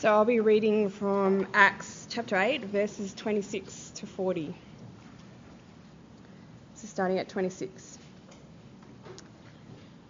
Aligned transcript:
So 0.00 0.10
I'll 0.10 0.24
be 0.24 0.40
reading 0.40 0.88
from 0.88 1.46
Acts 1.52 2.06
chapter 2.08 2.34
8, 2.34 2.64
verses 2.64 3.12
26 3.12 3.90
to 3.96 4.06
40. 4.06 4.54
So 6.72 6.86
starting 6.86 7.18
at 7.18 7.28
26. 7.28 7.98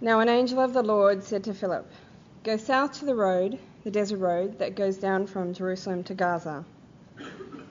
Now 0.00 0.20
an 0.20 0.28
angel 0.28 0.60
of 0.60 0.74
the 0.74 0.84
Lord 0.84 1.24
said 1.24 1.42
to 1.42 1.54
Philip, 1.54 1.90
Go 2.44 2.56
south 2.56 3.00
to 3.00 3.04
the 3.04 3.16
road, 3.16 3.58
the 3.82 3.90
desert 3.90 4.18
road 4.18 4.60
that 4.60 4.76
goes 4.76 4.96
down 4.96 5.26
from 5.26 5.54
Jerusalem 5.54 6.04
to 6.04 6.14
Gaza. 6.14 6.64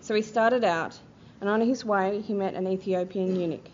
So 0.01 0.13
he 0.13 0.21
started 0.21 0.65
out, 0.65 0.99
and 1.39 1.49
on 1.49 1.61
his 1.61 1.85
way 1.85 2.19
he 2.19 2.33
met 2.33 2.53
an 2.53 2.67
Ethiopian 2.67 3.39
eunuch, 3.39 3.69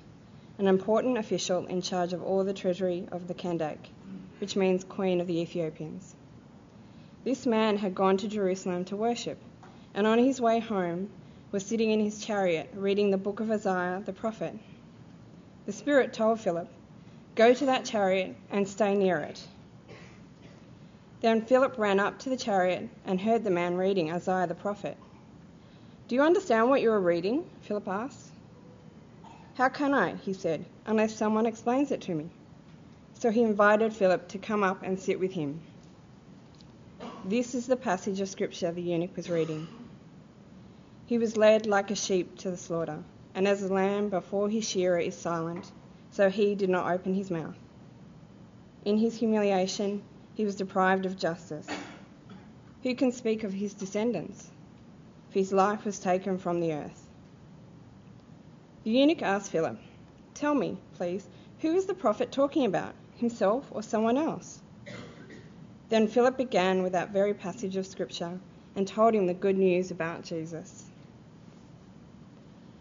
an 0.60 0.68
important 0.68 1.18
official 1.18 1.66
in 1.66 1.82
charge 1.82 2.14
of 2.14 2.22
all 2.22 2.44
the 2.44 2.54
treasury 2.54 3.08
of 3.12 3.28
the 3.28 3.34
Kandake, 3.34 3.90
which 4.38 4.56
means 4.56 4.84
Queen 4.84 5.20
of 5.20 5.26
the 5.26 5.40
Ethiopians. 5.40 6.14
This 7.26 7.48
man 7.48 7.78
had 7.78 7.96
gone 7.96 8.18
to 8.18 8.28
Jerusalem 8.28 8.86
to 8.86 8.96
worship, 8.96 9.40
and 9.96 10.06
on 10.06 10.20
his 10.20 10.40
way 10.40 10.60
home 10.60 11.10
was 11.52 11.66
sitting 11.66 11.90
in 11.90 12.00
his 12.00 12.24
chariot 12.24 12.70
reading 12.76 13.10
the 13.10 13.18
book 13.18 13.40
of 13.40 13.50
Isaiah 13.50 14.00
the 14.06 14.14
prophet. 14.14 14.54
The 15.66 15.72
Spirit 15.72 16.14
told 16.14 16.40
Philip, 16.40 16.68
Go 17.34 17.52
to 17.52 17.66
that 17.66 17.84
chariot 17.84 18.36
and 18.52 18.68
stay 18.68 18.94
near 18.94 19.18
it. 19.18 19.44
Then 21.22 21.42
Philip 21.42 21.80
ran 21.80 22.00
up 22.00 22.20
to 22.20 22.30
the 22.30 22.38
chariot 22.38 22.88
and 23.06 23.20
heard 23.20 23.44
the 23.44 23.50
man 23.50 23.76
reading 23.76 24.12
Isaiah 24.12 24.46
the 24.46 24.54
prophet. 24.54 24.96
Do 26.08 26.14
you 26.14 26.22
understand 26.22 26.70
what 26.70 26.84
you 26.84 26.92
are 26.92 27.02
reading? 27.02 27.50
Philip 27.62 27.88
asked. 27.88 28.30
How 29.56 29.70
can 29.70 29.96
I, 29.96 30.14
he 30.18 30.34
said, 30.34 30.64
unless 30.86 31.16
someone 31.16 31.48
explains 31.48 31.90
it 31.90 32.02
to 32.02 32.14
me? 32.14 32.30
So 33.16 33.32
he 33.32 33.42
invited 33.42 33.94
Philip 33.94 34.28
to 34.28 34.38
come 34.38 34.64
up 34.64 34.84
and 34.84 35.00
sit 35.00 35.20
with 35.20 35.32
him. 35.32 35.60
This 37.28 37.56
is 37.56 37.66
the 37.66 37.76
passage 37.76 38.22
of 38.22 38.30
scripture 38.30 38.72
the 38.72 38.84
eunuch 38.84 39.16
was 39.16 39.32
reading. 39.32 39.68
He 41.08 41.18
was 41.18 41.36
led 41.36 41.66
like 41.66 41.90
a 41.90 41.96
sheep 41.96 42.38
to 42.38 42.52
the 42.52 42.58
slaughter, 42.58 43.04
and 43.34 43.48
as 43.48 43.64
a 43.64 43.74
lamb 43.74 44.10
before 44.10 44.48
his 44.48 44.70
shearer 44.70 45.00
is 45.00 45.18
silent, 45.18 45.72
so 46.12 46.30
he 46.30 46.54
did 46.54 46.70
not 46.70 46.92
open 46.92 47.16
his 47.16 47.32
mouth. 47.32 47.58
In 48.86 49.00
his 49.00 49.18
humiliation, 49.18 50.04
he 50.36 50.46
was 50.46 50.54
deprived 50.54 51.08
of 51.08 51.18
justice. 51.18 51.68
Who 52.84 52.94
can 52.94 53.12
speak 53.12 53.44
of 53.44 53.54
his 53.54 53.74
descendants? 53.74 54.52
For 55.32 55.40
his 55.40 55.52
life 55.52 55.84
was 55.84 55.98
taken 55.98 56.38
from 56.38 56.60
the 56.60 56.74
earth. 56.74 57.10
The 58.84 58.92
eunuch 58.92 59.24
asked 59.24 59.50
Philip, 59.50 59.80
Tell 60.36 60.54
me, 60.54 60.78
please, 60.94 61.28
who 61.62 61.74
is 61.74 61.88
the 61.88 61.96
prophet 61.96 62.32
talking 62.32 62.66
about, 62.66 62.94
himself 63.16 63.66
or 63.72 63.82
someone 63.82 64.20
else? 64.20 64.62
Then 65.90 66.08
Philip 66.08 66.36
began 66.38 66.82
with 66.82 66.94
that 66.94 67.12
very 67.12 67.34
passage 67.34 67.76
of 67.78 67.86
Scripture 67.86 68.40
and 68.76 68.88
told 68.88 69.14
him 69.14 69.28
the 69.28 69.34
good 69.34 69.58
news 69.58 69.92
about 69.92 70.24
Jesus. 70.24 70.86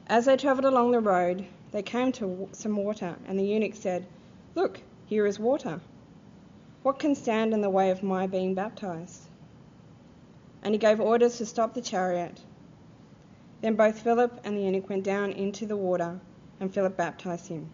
As 0.06 0.24
they 0.24 0.36
travelled 0.36 0.64
along 0.64 0.92
the 0.92 1.00
road, 1.00 1.46
they 1.72 1.82
came 1.82 2.12
to 2.12 2.48
some 2.52 2.76
water, 2.76 3.16
and 3.26 3.38
the 3.38 3.44
eunuch 3.44 3.74
said, 3.74 4.06
Look, 4.54 4.80
here 5.06 5.26
is 5.26 5.38
water. 5.38 5.80
What 6.82 6.98
can 6.98 7.14
stand 7.14 7.52
in 7.52 7.60
the 7.60 7.70
way 7.70 7.90
of 7.90 8.02
my 8.02 8.26
being 8.26 8.54
baptized? 8.54 9.22
And 10.62 10.74
he 10.74 10.78
gave 10.78 11.00
orders 11.00 11.36
to 11.38 11.46
stop 11.46 11.74
the 11.74 11.82
chariot. 11.82 12.40
Then 13.60 13.74
both 13.74 14.00
Philip 14.00 14.40
and 14.44 14.56
the 14.56 14.62
eunuch 14.62 14.88
went 14.88 15.04
down 15.04 15.32
into 15.32 15.66
the 15.66 15.76
water, 15.76 16.20
and 16.60 16.72
Philip 16.72 16.96
baptized 16.96 17.48
him. 17.48 17.70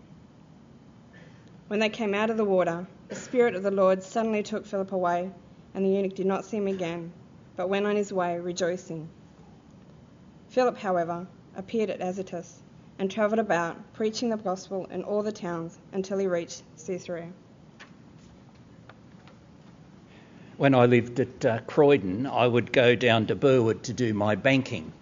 When 1.69 1.79
they 1.79 1.89
came 1.89 2.15
out 2.15 2.31
of 2.31 2.37
the 2.37 2.45
water, 2.45 2.87
the 3.11 3.17
Spirit 3.17 3.57
of 3.57 3.65
the 3.65 3.73
Lord 3.73 4.05
suddenly 4.05 4.45
took 4.45 4.65
Philip 4.65 4.93
away, 4.93 5.29
and 5.75 5.85
the 5.85 5.91
eunuch 5.91 6.15
did 6.15 6.27
not 6.27 6.45
see 6.45 6.59
him 6.59 6.69
again, 6.69 7.13
but 7.57 7.69
went 7.69 7.85
on 7.85 7.97
his 7.97 8.13
way 8.13 8.39
rejoicing. 8.39 9.09
Philip, 10.51 10.79
however, 10.79 11.27
appeared 11.57 11.91
at 11.91 12.01
Azotus 12.01 12.61
and 13.01 13.11
travelled 13.11 13.41
about, 13.41 13.77
preaching 13.95 14.31
the 14.31 14.37
gospel 14.37 14.87
in 14.93 15.03
all 15.03 15.25
the 15.25 15.33
towns 15.33 15.77
until 15.93 16.19
he 16.19 16.29
reached 16.29 16.63
Caesarea. 16.87 17.33
When 20.57 20.77
I 20.77 20.87
lived 20.87 21.19
at 21.19 21.45
uh, 21.45 21.59
Croydon, 21.67 22.29
I 22.29 22.47
would 22.47 22.73
go 22.73 22.95
down 22.95 23.27
to 23.27 23.35
Burwood 23.35 23.83
to 23.85 23.93
do 23.93 24.15
my 24.15 24.37
banking. 24.37 24.93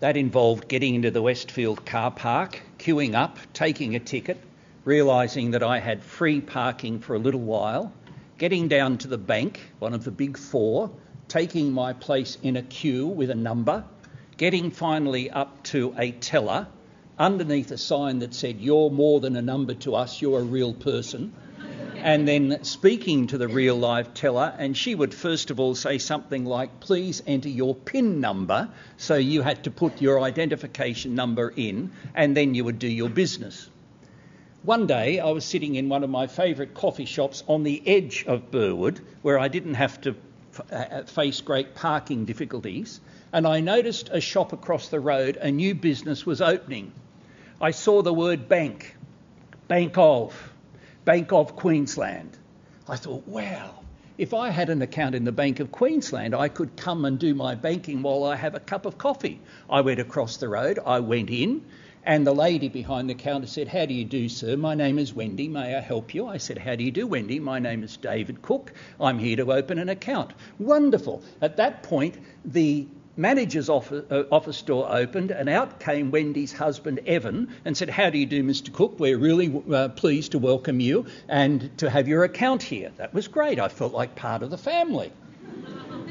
That 0.00 0.16
involved 0.16 0.68
getting 0.68 0.94
into 0.94 1.10
the 1.10 1.20
Westfield 1.20 1.84
car 1.84 2.10
park, 2.10 2.62
queuing 2.78 3.14
up, 3.14 3.38
taking 3.52 3.94
a 3.94 4.00
ticket, 4.00 4.38
realising 4.86 5.50
that 5.50 5.64
I 5.64 5.80
had 5.80 6.00
free 6.00 6.40
parking 6.40 7.00
for 7.00 7.16
a 7.16 7.18
little 7.18 7.40
while, 7.40 7.92
getting 8.38 8.68
down 8.68 8.98
to 8.98 9.08
the 9.08 9.18
bank, 9.18 9.60
one 9.80 9.92
of 9.92 10.04
the 10.04 10.12
big 10.12 10.38
four, 10.38 10.92
taking 11.26 11.72
my 11.72 11.92
place 11.92 12.38
in 12.40 12.56
a 12.56 12.62
queue 12.62 13.08
with 13.08 13.30
a 13.30 13.34
number, 13.34 13.84
getting 14.36 14.70
finally 14.70 15.28
up 15.28 15.60
to 15.64 15.92
a 15.98 16.12
teller 16.12 16.68
underneath 17.18 17.72
a 17.72 17.78
sign 17.78 18.20
that 18.20 18.32
said, 18.32 18.60
You're 18.60 18.88
more 18.88 19.18
than 19.18 19.34
a 19.34 19.42
number 19.42 19.74
to 19.74 19.96
us, 19.96 20.22
you're 20.22 20.38
a 20.38 20.44
real 20.44 20.72
person. 20.72 21.32
And 21.96 22.28
then 22.28 22.62
speaking 22.62 23.26
to 23.28 23.38
the 23.38 23.48
real 23.48 23.74
live 23.74 24.14
teller, 24.14 24.54
and 24.56 24.76
she 24.76 24.94
would 24.94 25.12
first 25.12 25.50
of 25.50 25.58
all 25.58 25.74
say 25.74 25.98
something 25.98 26.44
like, 26.44 26.78
Please 26.78 27.24
enter 27.26 27.48
your 27.48 27.74
PIN 27.74 28.20
number. 28.20 28.68
So 28.98 29.16
you 29.16 29.42
had 29.42 29.64
to 29.64 29.72
put 29.72 30.00
your 30.00 30.20
identification 30.20 31.16
number 31.16 31.52
in, 31.56 31.90
and 32.14 32.36
then 32.36 32.54
you 32.54 32.62
would 32.62 32.78
do 32.78 32.86
your 32.86 33.08
business. 33.08 33.68
One 34.66 34.88
day 34.88 35.20
I 35.20 35.30
was 35.30 35.44
sitting 35.44 35.76
in 35.76 35.88
one 35.88 36.02
of 36.02 36.10
my 36.10 36.26
favourite 36.26 36.74
coffee 36.74 37.04
shops 37.04 37.44
on 37.46 37.62
the 37.62 37.80
edge 37.86 38.24
of 38.26 38.50
Burwood 38.50 38.98
where 39.22 39.38
I 39.38 39.46
didn't 39.46 39.74
have 39.74 40.00
to 40.00 40.16
f- 40.52 40.72
uh, 40.72 41.02
face 41.04 41.40
great 41.40 41.76
parking 41.76 42.24
difficulties, 42.24 43.00
and 43.32 43.46
I 43.46 43.60
noticed 43.60 44.08
a 44.10 44.20
shop 44.20 44.52
across 44.52 44.88
the 44.88 44.98
road, 44.98 45.36
a 45.36 45.52
new 45.52 45.72
business 45.72 46.26
was 46.26 46.42
opening. 46.42 46.90
I 47.60 47.70
saw 47.70 48.02
the 48.02 48.12
word 48.12 48.48
bank, 48.48 48.96
Bank 49.68 49.96
of, 49.98 50.52
Bank 51.04 51.30
of 51.30 51.54
Queensland. 51.54 52.36
I 52.88 52.96
thought, 52.96 53.24
wow, 53.28 53.70
if 54.18 54.34
I 54.34 54.50
had 54.50 54.68
an 54.68 54.82
account 54.82 55.14
in 55.14 55.22
the 55.22 55.30
Bank 55.30 55.60
of 55.60 55.70
Queensland, 55.70 56.34
I 56.34 56.48
could 56.48 56.76
come 56.76 57.04
and 57.04 57.20
do 57.20 57.36
my 57.36 57.54
banking 57.54 58.02
while 58.02 58.24
I 58.24 58.34
have 58.34 58.56
a 58.56 58.60
cup 58.60 58.84
of 58.84 58.98
coffee. 58.98 59.38
I 59.70 59.82
went 59.82 60.00
across 60.00 60.38
the 60.38 60.48
road, 60.48 60.80
I 60.84 60.98
went 60.98 61.30
in, 61.30 61.64
and 62.06 62.24
the 62.24 62.32
lady 62.32 62.68
behind 62.68 63.10
the 63.10 63.14
counter 63.14 63.48
said, 63.48 63.66
How 63.66 63.84
do 63.84 63.92
you 63.92 64.04
do, 64.04 64.28
sir? 64.28 64.56
My 64.56 64.76
name 64.76 64.98
is 64.98 65.12
Wendy. 65.12 65.48
May 65.48 65.74
I 65.74 65.80
help 65.80 66.14
you? 66.14 66.28
I 66.28 66.36
said, 66.36 66.56
How 66.56 66.76
do 66.76 66.84
you 66.84 66.92
do, 66.92 67.04
Wendy? 67.04 67.40
My 67.40 67.58
name 67.58 67.82
is 67.82 67.96
David 67.96 68.42
Cook. 68.42 68.72
I'm 69.00 69.18
here 69.18 69.36
to 69.36 69.52
open 69.52 69.80
an 69.80 69.88
account. 69.88 70.32
Wonderful. 70.60 71.24
At 71.42 71.56
that 71.56 71.82
point, 71.82 72.16
the 72.44 72.86
manager's 73.16 73.68
office, 73.68 74.04
uh, 74.08 74.22
office, 74.30 74.62
door 74.62 74.86
opened, 74.88 75.32
and 75.32 75.48
out 75.48 75.80
came 75.80 76.12
Wendy's 76.12 76.52
husband, 76.52 77.00
Evan, 77.06 77.48
and 77.64 77.76
said, 77.76 77.90
How 77.90 78.08
do 78.10 78.18
you 78.18 78.26
do, 78.26 78.44
Mr. 78.44 78.72
Cook? 78.72 79.00
We're 79.00 79.18
really 79.18 79.62
uh, 79.72 79.88
pleased 79.88 80.30
to 80.32 80.38
welcome 80.38 80.78
you 80.78 81.06
and 81.28 81.76
to 81.78 81.90
have 81.90 82.06
your 82.06 82.22
account 82.22 82.62
here. 82.62 82.92
That 82.98 83.14
was 83.14 83.26
great. 83.26 83.58
I 83.58 83.66
felt 83.66 83.92
like 83.92 84.14
part 84.14 84.44
of 84.44 84.50
the 84.50 84.58
family. 84.58 85.10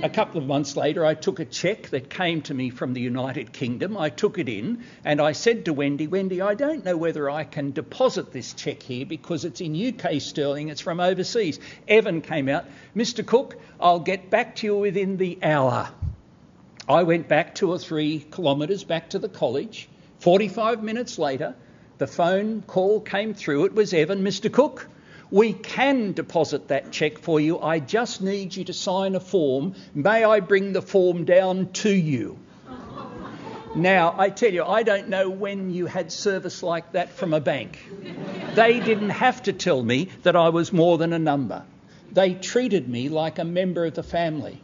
A 0.05 0.09
couple 0.09 0.39
of 0.39 0.45
months 0.45 0.77
later, 0.77 1.03
I 1.03 1.16
took 1.16 1.39
a 1.39 1.45
cheque 1.45 1.89
that 1.89 2.11
came 2.11 2.43
to 2.43 2.53
me 2.53 2.69
from 2.69 2.93
the 2.93 3.01
United 3.01 3.51
Kingdom. 3.51 3.97
I 3.97 4.09
took 4.09 4.38
it 4.38 4.47
in 4.47 4.83
and 5.03 5.19
I 5.19 5.31
said 5.31 5.66
to 5.66 5.73
Wendy, 5.73 6.05
Wendy, 6.05 6.41
I 6.43 6.53
don't 6.53 6.85
know 6.85 6.95
whether 6.95 7.27
I 7.27 7.43
can 7.43 7.71
deposit 7.71 8.31
this 8.31 8.53
cheque 8.53 8.83
here 8.83 9.07
because 9.07 9.45
it's 9.45 9.61
in 9.61 9.73
UK 9.73 10.21
sterling, 10.21 10.69
it's 10.69 10.79
from 10.79 10.99
overseas. 10.99 11.59
Evan 11.88 12.21
came 12.21 12.49
out, 12.49 12.66
Mr. 12.95 13.25
Cook, 13.25 13.55
I'll 13.79 13.99
get 13.99 14.29
back 14.29 14.57
to 14.57 14.67
you 14.67 14.77
within 14.77 15.17
the 15.17 15.39
hour. 15.41 15.89
I 16.87 17.01
went 17.01 17.27
back 17.27 17.55
two 17.55 17.72
or 17.72 17.79
three 17.79 18.19
kilometres 18.19 18.83
back 18.83 19.09
to 19.09 19.17
the 19.17 19.27
college. 19.27 19.89
45 20.19 20.83
minutes 20.83 21.17
later, 21.17 21.55
the 21.97 22.05
phone 22.05 22.61
call 22.61 23.01
came 23.01 23.33
through. 23.33 23.66
It 23.66 23.73
was 23.73 23.91
Evan, 23.91 24.23
Mr. 24.23 24.51
Cook. 24.53 24.87
We 25.31 25.53
can 25.53 26.13
deposit 26.13 26.67
that 26.67 26.91
cheque 26.91 27.19
for 27.19 27.39
you. 27.39 27.59
I 27.59 27.79
just 27.79 28.21
need 28.21 28.55
you 28.55 28.63
to 28.65 28.73
sign 28.73 29.15
a 29.15 29.19
form. 29.19 29.75
May 29.93 30.23
I 30.23 30.39
bring 30.39 30.73
the 30.73 30.81
form 30.81 31.25
down 31.25 31.72
to 31.73 31.89
you? 31.89 32.39
Now, 33.75 34.16
I 34.17 34.29
tell 34.29 34.53
you, 34.53 34.63
I 34.63 34.83
don't 34.83 35.09
know 35.09 35.29
when 35.29 35.69
you 35.69 35.85
had 35.85 36.09
service 36.09 36.63
like 36.63 36.93
that 36.93 37.09
from 37.09 37.33
a 37.33 37.41
bank. 37.41 37.77
They 38.53 38.79
didn't 38.79 39.09
have 39.09 39.43
to 39.43 39.53
tell 39.53 39.83
me 39.83 40.09
that 40.23 40.37
I 40.37 40.47
was 40.49 40.72
more 40.72 40.97
than 40.97 41.11
a 41.11 41.19
number. 41.19 41.66
They 42.11 42.35
treated 42.35 42.87
me 42.87 43.09
like 43.09 43.37
a 43.37 43.43
member 43.43 43.85
of 43.85 43.95
the 43.95 44.03
family. 44.03 44.61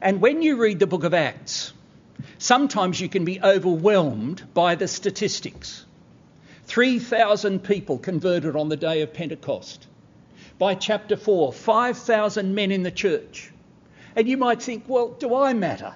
And 0.00 0.20
when 0.20 0.42
you 0.42 0.62
read 0.62 0.78
the 0.78 0.86
book 0.86 1.02
of 1.02 1.12
Acts, 1.12 1.72
sometimes 2.38 3.00
you 3.00 3.08
can 3.08 3.24
be 3.24 3.40
overwhelmed 3.40 4.54
by 4.54 4.76
the 4.76 4.86
statistics. 4.86 5.83
3,000 6.66 7.62
people 7.62 7.98
converted 7.98 8.56
on 8.56 8.68
the 8.68 8.76
day 8.76 9.02
of 9.02 9.12
Pentecost. 9.12 9.86
By 10.58 10.74
chapter 10.74 11.16
4, 11.16 11.52
5,000 11.52 12.54
men 12.54 12.70
in 12.70 12.82
the 12.82 12.90
church. 12.90 13.50
And 14.16 14.28
you 14.28 14.36
might 14.36 14.62
think, 14.62 14.84
well, 14.88 15.08
do 15.08 15.34
I 15.34 15.52
matter? 15.52 15.94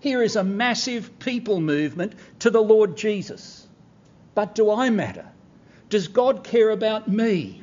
Here 0.00 0.22
is 0.22 0.36
a 0.36 0.44
massive 0.44 1.18
people 1.18 1.60
movement 1.60 2.14
to 2.40 2.50
the 2.50 2.62
Lord 2.62 2.96
Jesus. 2.96 3.66
But 4.34 4.54
do 4.54 4.70
I 4.70 4.90
matter? 4.90 5.26
Does 5.88 6.08
God 6.08 6.44
care 6.44 6.70
about 6.70 7.08
me? 7.08 7.62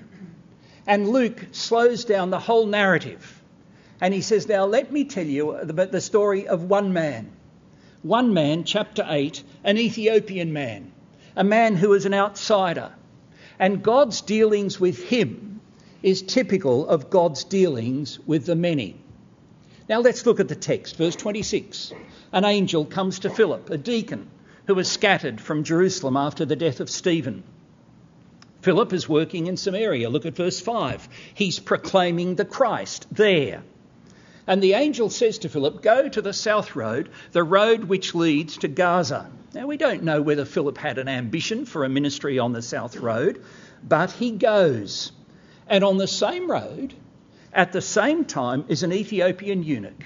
And 0.85 1.09
Luke 1.09 1.47
slows 1.51 2.05
down 2.05 2.29
the 2.29 2.39
whole 2.39 2.65
narrative 2.65 3.37
And 3.99 4.13
he 4.13 4.21
says, 4.21 4.47
Now 4.47 4.65
let 4.65 4.91
me 4.91 5.05
tell 5.05 5.25
you 5.25 5.51
about 5.51 5.91
the 5.91 6.01
story 6.01 6.47
of 6.47 6.63
one 6.63 6.93
man. 6.93 7.31
One 8.03 8.33
man, 8.33 8.63
chapter 8.63 9.05
8, 9.07 9.43
an 9.63 9.77
Ethiopian 9.77 10.53
man, 10.53 10.91
a 11.37 11.43
man 11.43 11.75
who 11.75 11.93
is 11.93 12.05
an 12.05 12.15
outsider. 12.15 12.91
And 13.59 13.83
God's 13.83 14.21
dealings 14.21 14.79
with 14.79 15.03
him 15.03 15.61
is 16.01 16.23
typical 16.23 16.87
of 16.89 17.11
God's 17.11 17.43
dealings 17.43 18.19
with 18.25 18.47
the 18.47 18.55
many. 18.55 18.95
Now 19.87 19.99
let's 19.99 20.25
look 20.25 20.39
at 20.39 20.47
the 20.47 20.55
text, 20.55 20.97
verse 20.97 21.15
26. 21.15 21.93
An 22.33 22.43
angel 22.43 22.85
comes 22.85 23.19
to 23.19 23.29
Philip, 23.29 23.69
a 23.69 23.77
deacon 23.77 24.29
who 24.65 24.73
was 24.73 24.91
scattered 24.91 25.39
from 25.39 25.63
Jerusalem 25.63 26.17
after 26.17 26.43
the 26.43 26.55
death 26.55 26.79
of 26.79 26.89
Stephen. 26.89 27.43
Philip 28.61 28.91
is 28.91 29.07
working 29.07 29.45
in 29.45 29.57
Samaria. 29.57 30.09
Look 30.09 30.25
at 30.25 30.35
verse 30.35 30.59
5. 30.59 31.07
He's 31.35 31.59
proclaiming 31.59 32.35
the 32.35 32.45
Christ 32.45 33.05
there. 33.11 33.61
And 34.47 34.63
the 34.63 34.73
angel 34.73 35.09
says 35.09 35.37
to 35.39 35.49
Philip, 35.49 35.81
Go 35.81 36.07
to 36.07 36.21
the 36.21 36.33
south 36.33 36.75
road, 36.75 37.09
the 37.33 37.43
road 37.43 37.83
which 37.83 38.15
leads 38.15 38.57
to 38.57 38.67
Gaza. 38.67 39.29
Now, 39.53 39.67
we 39.67 39.77
don't 39.77 40.03
know 40.03 40.21
whether 40.21 40.45
Philip 40.45 40.77
had 40.77 40.97
an 40.97 41.07
ambition 41.07 41.65
for 41.65 41.83
a 41.83 41.89
ministry 41.89 42.39
on 42.39 42.53
the 42.53 42.61
south 42.61 42.95
road, 42.97 43.43
but 43.83 44.11
he 44.11 44.31
goes. 44.31 45.11
And 45.67 45.83
on 45.83 45.97
the 45.97 46.07
same 46.07 46.49
road, 46.49 46.93
at 47.53 47.73
the 47.73 47.81
same 47.81 48.23
time, 48.23 48.65
is 48.69 48.83
an 48.83 48.93
Ethiopian 48.93 49.63
eunuch 49.63 50.05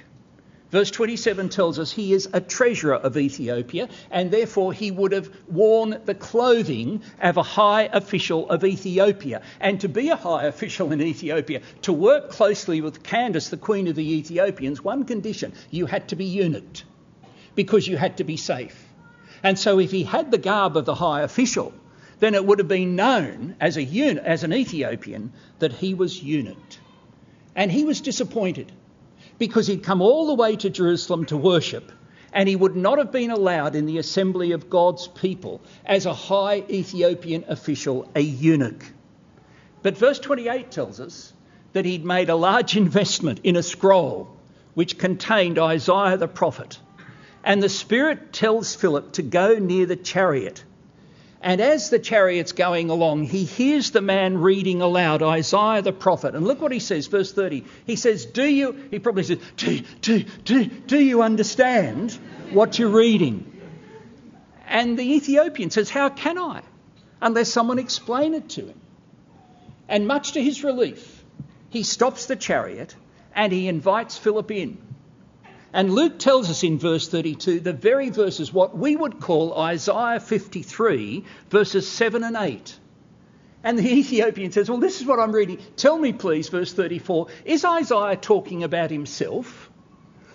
Verse 0.71 0.89
27 0.89 1.49
tells 1.49 1.77
us 1.77 1.91
he 1.91 2.13
is 2.13 2.29
a 2.31 2.39
treasurer 2.39 2.95
of 2.95 3.17
Ethiopia, 3.17 3.89
and 4.09 4.31
therefore 4.31 4.71
he 4.71 4.89
would 4.89 5.11
have 5.11 5.29
worn 5.49 5.99
the 6.05 6.15
clothing 6.15 7.01
of 7.21 7.35
a 7.35 7.43
high 7.43 7.89
official 7.91 8.49
of 8.49 8.63
Ethiopia. 8.63 9.41
And 9.59 9.81
to 9.81 9.89
be 9.89 10.07
a 10.07 10.15
high 10.15 10.45
official 10.45 10.93
in 10.93 11.01
Ethiopia, 11.01 11.61
to 11.81 11.91
work 11.91 12.29
closely 12.29 12.79
with 12.79 13.03
Candace, 13.03 13.49
the 13.49 13.57
queen 13.57 13.87
of 13.87 13.95
the 13.95 14.13
Ethiopians, 14.13 14.81
one 14.81 15.03
condition 15.03 15.51
you 15.71 15.87
had 15.87 16.07
to 16.07 16.15
be 16.15 16.23
eunuched, 16.23 16.85
because 17.53 17.85
you 17.85 17.97
had 17.97 18.15
to 18.17 18.23
be 18.23 18.37
safe. 18.37 18.87
And 19.43 19.59
so 19.59 19.77
if 19.77 19.91
he 19.91 20.03
had 20.03 20.31
the 20.31 20.37
garb 20.37 20.77
of 20.77 20.85
the 20.85 20.95
high 20.95 21.23
official, 21.23 21.73
then 22.19 22.33
it 22.33 22.45
would 22.45 22.59
have 22.59 22.69
been 22.69 22.95
known 22.95 23.57
as, 23.59 23.77
a 23.77 24.19
as 24.23 24.45
an 24.45 24.53
Ethiopian 24.53 25.33
that 25.59 25.73
he 25.73 25.93
was 25.93 26.23
eunuched. 26.23 26.79
And 27.57 27.69
he 27.69 27.83
was 27.83 27.99
disappointed 27.99 28.71
because 29.41 29.65
he'd 29.65 29.81
come 29.81 30.03
all 30.03 30.27
the 30.27 30.35
way 30.35 30.55
to 30.55 30.69
Jerusalem 30.69 31.25
to 31.25 31.35
worship 31.35 31.91
and 32.31 32.47
he 32.47 32.55
would 32.55 32.75
not 32.75 32.99
have 32.99 33.11
been 33.11 33.31
allowed 33.31 33.75
in 33.75 33.87
the 33.87 33.97
assembly 33.97 34.51
of 34.51 34.69
God's 34.69 35.07
people 35.07 35.61
as 35.83 36.05
a 36.05 36.13
high 36.13 36.63
Ethiopian 36.69 37.45
official, 37.47 38.07
a 38.13 38.19
eunuch. 38.19 38.85
But 39.81 39.97
verse 39.97 40.19
28 40.19 40.69
tells 40.69 40.99
us 40.99 41.33
that 41.73 41.85
he'd 41.85 42.05
made 42.05 42.29
a 42.29 42.35
large 42.35 42.77
investment 42.85 43.39
in 43.43 43.55
a 43.55 43.63
scroll 43.63 44.37
which 44.75 44.99
contained 44.99 45.57
Isaiah 45.57 46.17
the 46.17 46.27
prophet. 46.27 46.77
And 47.43 47.63
the 47.63 47.69
Spirit 47.69 48.33
tells 48.33 48.75
Philip 48.75 49.13
to 49.13 49.23
go 49.23 49.55
near 49.55 49.87
the 49.87 49.95
chariot 49.95 50.63
and 51.43 51.59
as 51.59 51.89
the 51.89 51.97
chariot's 51.97 52.51
going 52.51 52.91
along, 52.91 53.23
he 53.23 53.45
hears 53.45 53.89
the 53.89 54.01
man 54.01 54.37
reading 54.37 54.81
aloud 54.81 55.23
Isaiah 55.23 55.81
the 55.81 55.91
prophet. 55.91 56.35
And 56.35 56.45
look 56.45 56.61
what 56.61 56.71
he 56.71 56.79
says, 56.79 57.07
verse 57.07 57.33
30. 57.33 57.65
He 57.87 57.95
says, 57.95 58.25
Do 58.27 58.43
you, 58.43 58.75
he 58.91 58.99
probably 58.99 59.23
says, 59.23 59.39
Do, 59.57 59.79
do, 60.01 60.23
do, 60.45 60.65
do 60.65 60.99
you 60.99 61.23
understand 61.23 62.11
what 62.51 62.77
you're 62.77 62.89
reading? 62.89 63.47
And 64.67 64.99
the 64.99 65.15
Ethiopian 65.15 65.71
says, 65.71 65.89
How 65.89 66.09
can 66.09 66.37
I? 66.37 66.61
Unless 67.19 67.51
someone 67.51 67.79
explain 67.79 68.35
it 68.35 68.49
to 68.49 68.67
him. 68.67 68.79
And 69.89 70.07
much 70.07 70.33
to 70.33 70.43
his 70.43 70.63
relief, 70.63 71.23
he 71.69 71.81
stops 71.81 72.27
the 72.27 72.35
chariot 72.35 72.95
and 73.33 73.51
he 73.51 73.67
invites 73.67 74.15
Philip 74.15 74.51
in. 74.51 74.77
And 75.73 75.93
Luke 75.93 76.19
tells 76.19 76.49
us 76.49 76.63
in 76.63 76.79
verse 76.79 77.07
32 77.07 77.61
the 77.61 77.73
very 77.73 78.09
verses 78.09 78.51
what 78.51 78.77
we 78.77 78.95
would 78.95 79.19
call 79.19 79.57
Isaiah 79.57 80.19
53, 80.19 81.23
verses 81.49 81.89
7 81.89 82.23
and 82.23 82.35
8. 82.35 82.77
And 83.63 83.79
the 83.79 83.87
Ethiopian 83.99 84.51
says, 84.51 84.69
Well, 84.69 84.79
this 84.79 84.99
is 84.99 85.07
what 85.07 85.19
I'm 85.19 85.31
reading. 85.31 85.59
Tell 85.77 85.97
me, 85.97 86.13
please, 86.13 86.49
verse 86.49 86.73
34, 86.73 87.27
is 87.45 87.63
Isaiah 87.63 88.17
talking 88.17 88.63
about 88.63 88.91
himself? 88.91 89.69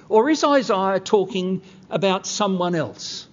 Or 0.09 0.31
is 0.31 0.45
Isaiah 0.45 1.01
talking 1.01 1.63
about 1.91 2.27
someone 2.27 2.75
else? 2.75 3.27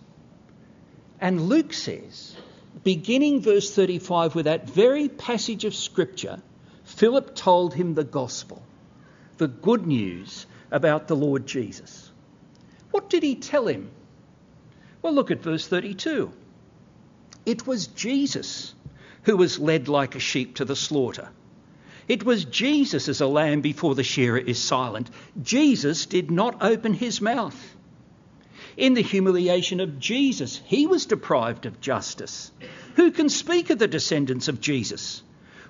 And 1.22 1.42
Luke 1.42 1.72
says, 1.72 2.36
beginning 2.84 3.42
verse 3.42 3.74
35 3.74 4.36
with 4.36 4.46
that 4.46 4.70
very 4.70 5.08
passage 5.08 5.66
of 5.66 5.76
Scripture, 5.76 6.42
Philip 6.84 7.36
told 7.36 7.74
him 7.74 7.94
the 7.94 8.04
gospel, 8.04 8.62
the 9.38 9.48
good 9.48 9.86
news 9.88 10.48
about 10.74 11.08
the 11.08 11.16
Lord 11.16 11.48
Jesus. 11.48 12.12
What 12.92 13.10
did 13.10 13.24
he 13.24 13.36
tell 13.36 13.68
him? 13.68 13.92
Well, 15.02 15.14
look 15.14 15.32
at 15.32 15.42
verse 15.42 15.68
32. 15.68 16.34
It 17.46 17.66
was 17.66 17.88
Jesus 17.88 18.74
who 19.24 19.38
was 19.38 19.60
led 19.60 19.88
like 19.88 20.16
a 20.16 20.20
sheep 20.20 20.56
to 20.56 20.66
the 20.66 20.76
slaughter. 20.76 21.30
It 22.08 22.26
was 22.26 22.44
Jesus 22.46 23.08
as 23.08 23.22
a 23.22 23.28
lamb 23.28 23.62
before 23.62 23.96
the 23.96 24.04
shearer 24.04 24.38
is 24.38 24.62
silent. 24.62 25.10
Jesus 25.42 26.06
did 26.06 26.32
not 26.32 26.62
open 26.62 26.94
his 26.94 27.22
mouth. 27.22 27.76
In 28.76 28.96
the 28.96 29.04
humiliation 29.04 29.80
of 29.80 30.00
Jesus, 30.00 30.60
he 30.66 30.88
was 30.88 31.06
deprived 31.06 31.66
of 31.66 31.80
justice. 31.80 32.52
Who 32.96 33.12
can 33.12 33.30
speak 33.30 33.70
of 33.70 33.80
the 33.80 33.88
descendants 33.88 34.48
of 34.48 34.60
Jesus? 34.60 35.22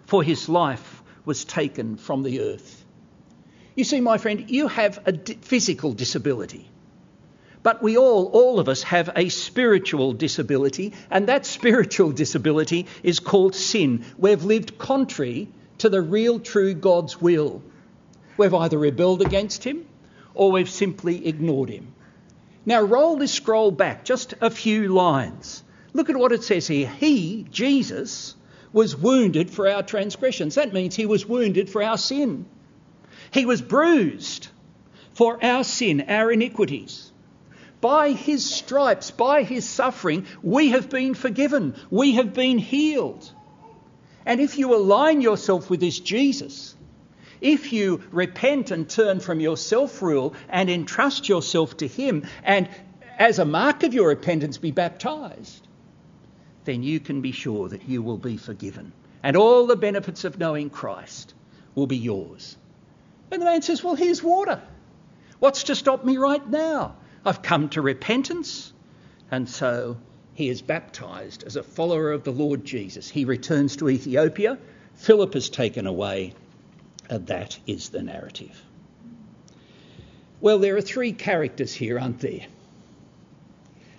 For 0.06 0.24
his 0.24 0.48
life 0.50 1.04
was 1.26 1.46
taken 1.46 1.98
from 1.98 2.24
the 2.24 2.40
earth. 2.42 2.83
You 3.75 3.84
see, 3.84 4.02
my 4.02 4.18
friend, 4.18 4.50
you 4.50 4.68
have 4.68 5.00
a 5.06 5.18
physical 5.18 5.94
disability. 5.94 6.70
But 7.64 7.81
we 7.81 7.98
all, 7.98 8.25
all 8.28 8.60
of 8.60 8.68
us, 8.68 8.84
have 8.84 9.10
a 9.16 9.30
spiritual 9.30 10.14
disability, 10.14 10.94
and 11.10 11.28
that 11.28 11.46
spiritual 11.46 12.12
disability 12.12 12.88
is 13.04 13.20
called 13.20 13.56
sin. 13.56 14.06
We've 14.18 14.44
lived 14.44 14.78
contrary 14.78 15.48
to 15.80 15.90
the 15.90 16.02
real, 16.02 16.40
true 16.40 16.74
God's 16.74 17.22
will. 17.22 17.64
We've 18.38 18.54
either 18.54 18.78
rebelled 18.78 19.22
against 19.22 19.64
Him 19.64 19.86
or 20.36 20.52
we've 20.52 20.70
simply 20.70 21.25
ignored 21.25 21.70
Him. 21.70 21.94
Now, 22.66 22.81
roll 22.81 23.18
this 23.18 23.31
scroll 23.34 23.72
back 23.72 24.06
just 24.06 24.34
a 24.42 24.50
few 24.50 24.90
lines. 24.90 25.64
Look 25.94 26.10
at 26.10 26.18
what 26.18 26.31
it 26.31 26.44
says 26.44 26.68
here. 26.68 26.88
He, 26.88 27.48
Jesus, 27.50 28.36
was 28.72 28.96
wounded 28.96 29.50
for 29.50 29.70
our 29.70 29.84
transgressions. 29.84 30.56
That 30.56 30.74
means 30.74 30.96
He 30.96 31.06
was 31.06 31.25
wounded 31.25 31.70
for 31.70 31.81
our 31.81 31.98
sin. 31.98 32.46
He 33.34 33.46
was 33.46 33.62
bruised 33.62 34.48
for 35.14 35.44
our 35.44 35.64
sin, 35.64 36.06
our 36.08 36.32
iniquities. 36.32 37.12
By 37.82 38.12
his 38.12 38.46
stripes, 38.46 39.12
by 39.12 39.44
his 39.44 39.68
suffering, 39.68 40.25
we 40.42 40.70
have 40.70 40.90
been 40.90 41.16
forgiven. 41.16 41.75
We 41.90 42.13
have 42.13 42.34
been 42.34 42.60
healed. 42.60 43.30
And 44.25 44.40
if 44.40 44.58
you 44.58 44.74
align 44.74 45.20
yourself 45.20 45.70
with 45.70 45.80
this 45.80 46.00
Jesus, 46.00 46.75
if 47.42 47.74
you 47.74 48.04
repent 48.12 48.72
and 48.72 48.88
turn 48.88 49.20
from 49.20 49.40
your 49.40 49.58
self 49.58 50.02
rule 50.02 50.36
and 50.48 50.70
entrust 50.70 51.28
yourself 51.28 51.75
to 51.78 51.88
him, 51.88 52.25
and 52.44 52.70
as 53.18 53.40
a 53.40 53.46
mark 53.46 53.84
of 53.84 53.94
your 53.94 54.08
repentance 54.10 54.58
be 54.58 54.72
baptized, 54.72 55.68
then 56.66 56.84
you 56.84 57.00
can 57.00 57.22
be 57.22 57.32
sure 57.32 57.68
that 57.68 57.90
you 57.90 58.02
will 58.02 58.18
be 58.18 58.38
forgiven. 58.38 58.94
And 59.24 59.36
all 59.36 59.66
the 59.66 59.75
benefits 59.75 60.24
of 60.24 60.40
knowing 60.40 60.70
Christ 60.70 61.34
will 61.75 61.88
be 61.88 61.98
yours. 61.98 62.58
And 63.34 63.42
the 63.42 63.48
man 63.48 63.63
says, 63.63 63.84
Well, 63.84 63.96
here's 63.96 64.22
water. 64.22 64.62
What's 65.40 65.63
to 65.63 65.75
stop 65.75 66.06
me 66.06 66.18
right 66.18 66.48
now? 66.48 66.98
I've 67.25 67.42
come 67.42 67.70
to 67.70 67.82
repentance. 67.82 68.72
And 69.32 69.50
so 69.50 69.98
he 70.36 70.50
is 70.50 70.62
baptized 70.62 71.44
as 71.44 71.56
a 71.56 71.63
follower 71.63 72.12
of 72.12 72.24
the 72.24 72.32
Lord 72.32 72.63
Jesus. 72.63 73.10
He 73.10 73.25
returns 73.25 73.78
to 73.78 73.90
Ethiopia. 73.90 74.60
Philip 74.98 75.36
is 75.36 75.50
taken 75.50 75.88
away. 75.88 76.36
And 77.10 77.25
that 77.25 77.58
is 77.66 77.90
the 77.90 78.04
narrative. 78.04 78.62
Well, 80.40 80.60
there 80.60 80.78
are 80.78 80.82
three 80.82 81.13
characters 81.13 81.74
here, 81.74 81.98
aren't 81.98 82.20
there? 82.20 82.46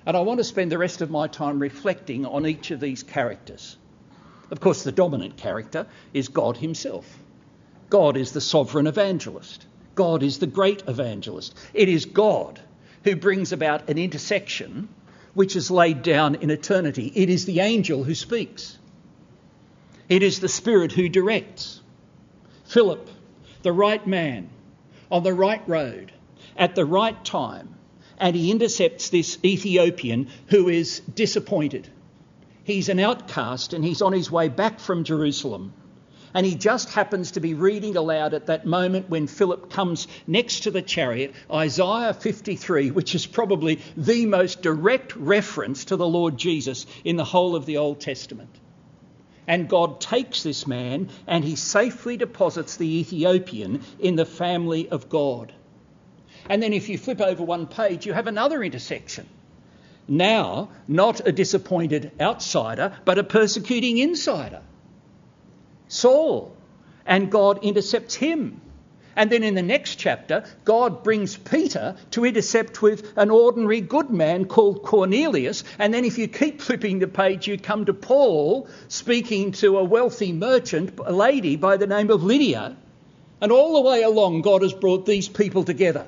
And 0.07 0.17
I 0.17 0.21
want 0.21 0.39
to 0.39 0.45
spend 0.45 0.71
the 0.71 0.79
rest 0.79 1.01
of 1.01 1.11
my 1.11 1.27
time 1.27 1.59
reflecting 1.59 2.25
on 2.25 2.47
each 2.47 2.71
of 2.71 2.79
these 2.79 3.03
characters. 3.03 3.77
Of 4.53 4.61
course, 4.61 4.85
the 4.85 4.93
dominant 4.93 5.37
character 5.37 5.89
is 6.13 6.29
God 6.29 6.57
Himself. 6.57 7.19
God 7.95 8.17
is 8.17 8.33
the 8.33 8.41
sovereign 8.41 8.89
evangelist. 8.89 9.67
God 9.95 10.25
is 10.25 10.41
the 10.41 10.49
great 10.49 10.83
evangelist. 10.89 11.57
It 11.73 11.89
is 11.89 12.07
God 12.07 12.59
who 13.05 13.15
brings 13.15 13.53
about 13.53 13.89
an 13.89 13.99
intersection 13.99 14.89
which 15.35 15.55
is 15.55 15.71
laid 15.71 16.03
down 16.03 16.35
in 16.35 16.51
eternity. 16.51 17.13
It 17.15 17.31
is 17.31 17.45
the 17.45 17.61
angel 17.61 18.03
who 18.03 18.17
speaks. 18.17 18.77
It 20.09 20.25
is 20.25 20.41
the 20.41 20.49
Spirit 20.49 20.91
who 20.91 21.09
directs. 21.09 21.83
Philip, 22.65 23.09
the 23.63 23.71
right 23.71 24.05
man, 24.05 24.51
on 25.09 25.23
the 25.23 25.33
right 25.33 25.63
road, 25.69 26.11
at 26.57 26.75
the 26.75 26.85
right 26.85 27.25
time, 27.25 27.77
and 28.19 28.35
he 28.35 28.51
intercepts 28.51 29.11
this 29.11 29.39
Ethiopian 29.45 30.31
who 30.49 30.69
is 30.69 30.99
disappointed. 30.99 31.87
He's 32.65 32.89
an 32.89 32.99
outcast 32.99 33.73
and 33.73 33.85
he's 33.85 34.03
on 34.03 34.13
his 34.13 34.33
way 34.33 34.49
back 34.49 34.81
from 34.81 35.05
Jerusalem 35.05 35.75
And 36.35 36.45
he 36.45 36.57
just 36.57 36.91
happens 36.91 37.31
to 37.33 37.41
be 37.41 37.55
reading 37.55 37.97
aloud 37.97 38.35
at 38.35 38.47
that 38.47 38.67
moment 38.67 39.09
when 39.09 39.29
Philip 39.29 39.71
comes 39.71 40.09
next 40.27 40.65
to 40.65 40.73
the 40.73 40.83
chariot, 40.83 41.33
Isaiah 41.51 42.13
53, 42.13 42.91
which 42.91 43.15
is 43.15 43.25
probably 43.25 43.81
the 43.97 44.27
most 44.27 44.61
direct 44.61 45.15
reference 45.15 45.85
to 45.87 45.97
the 45.97 46.09
Lord 46.09 46.37
Jesus 46.37 46.87
in 47.05 47.17
the 47.17 47.25
whole 47.25 47.55
of 47.55 47.67
the 47.67 47.77
Old 47.77 48.01
Testament. 48.01 48.51
And 49.47 49.69
God 49.69 50.01
takes 50.01 50.43
this 50.43 50.67
man 50.67 51.09
and 51.29 51.45
he 51.45 51.55
safely 51.55 52.17
deposits 52.17 52.77
the 52.77 52.99
Ethiopian 52.99 53.83
in 54.01 54.17
the 54.17 54.27
family 54.27 54.89
of 54.89 55.09
God. 55.09 55.53
And 56.49 56.61
then 56.61 56.73
if 56.73 56.89
you 56.89 56.99
flip 56.99 57.21
over 57.21 57.45
one 57.45 57.69
page, 57.69 58.07
you 58.07 58.13
have 58.13 58.27
another 58.27 58.65
intersection. 58.65 59.29
Now, 60.09 60.71
not 60.89 61.27
a 61.27 61.33
disappointed 61.33 62.11
outsider, 62.21 62.97
but 63.05 63.19
a 63.19 63.25
persecuting 63.25 63.99
insider. 63.99 64.63
Saul, 65.95 66.53
and 67.07 67.31
God 67.31 67.61
intercepts 67.63 68.17
him. 68.17 68.61
And 69.17 69.31
then 69.31 69.45
in 69.45 69.55
the 69.55 69.63
next 69.63 69.95
chapter, 69.95 70.45
God 70.65 71.05
brings 71.05 71.37
Peter 71.37 71.97
to 72.11 72.27
intercept 72.27 72.83
with 72.83 73.13
an 73.17 73.31
ordinary 73.31 73.81
good 73.81 74.11
man 74.11 74.47
called 74.47 74.83
Cornelius. 74.83 75.63
And 75.79 75.95
then 75.95 76.05
if 76.05 76.19
you 76.19 76.27
keep 76.27 76.61
flipping 76.61 76.99
the 76.99 77.07
page, 77.07 77.47
you 77.47 77.57
come 77.57 77.85
to 77.85 77.95
Paul 77.95 78.69
speaking 78.89 79.53
to 79.53 79.79
a 79.79 79.85
wealthy 79.85 80.33
merchant, 80.33 80.99
a 81.05 81.13
lady 81.13 81.55
by 81.55 81.77
the 81.77 81.87
name 81.87 82.11
of 82.11 82.25
Lydia. 82.25 82.77
And 83.41 83.53
all 83.53 83.75
the 83.75 83.89
way 83.89 84.03
along, 84.03 84.43
God 84.43 84.63
has 84.63 84.73
brought 84.73 85.07
these 85.07 85.29
people 85.29 85.63
together. 85.63 86.07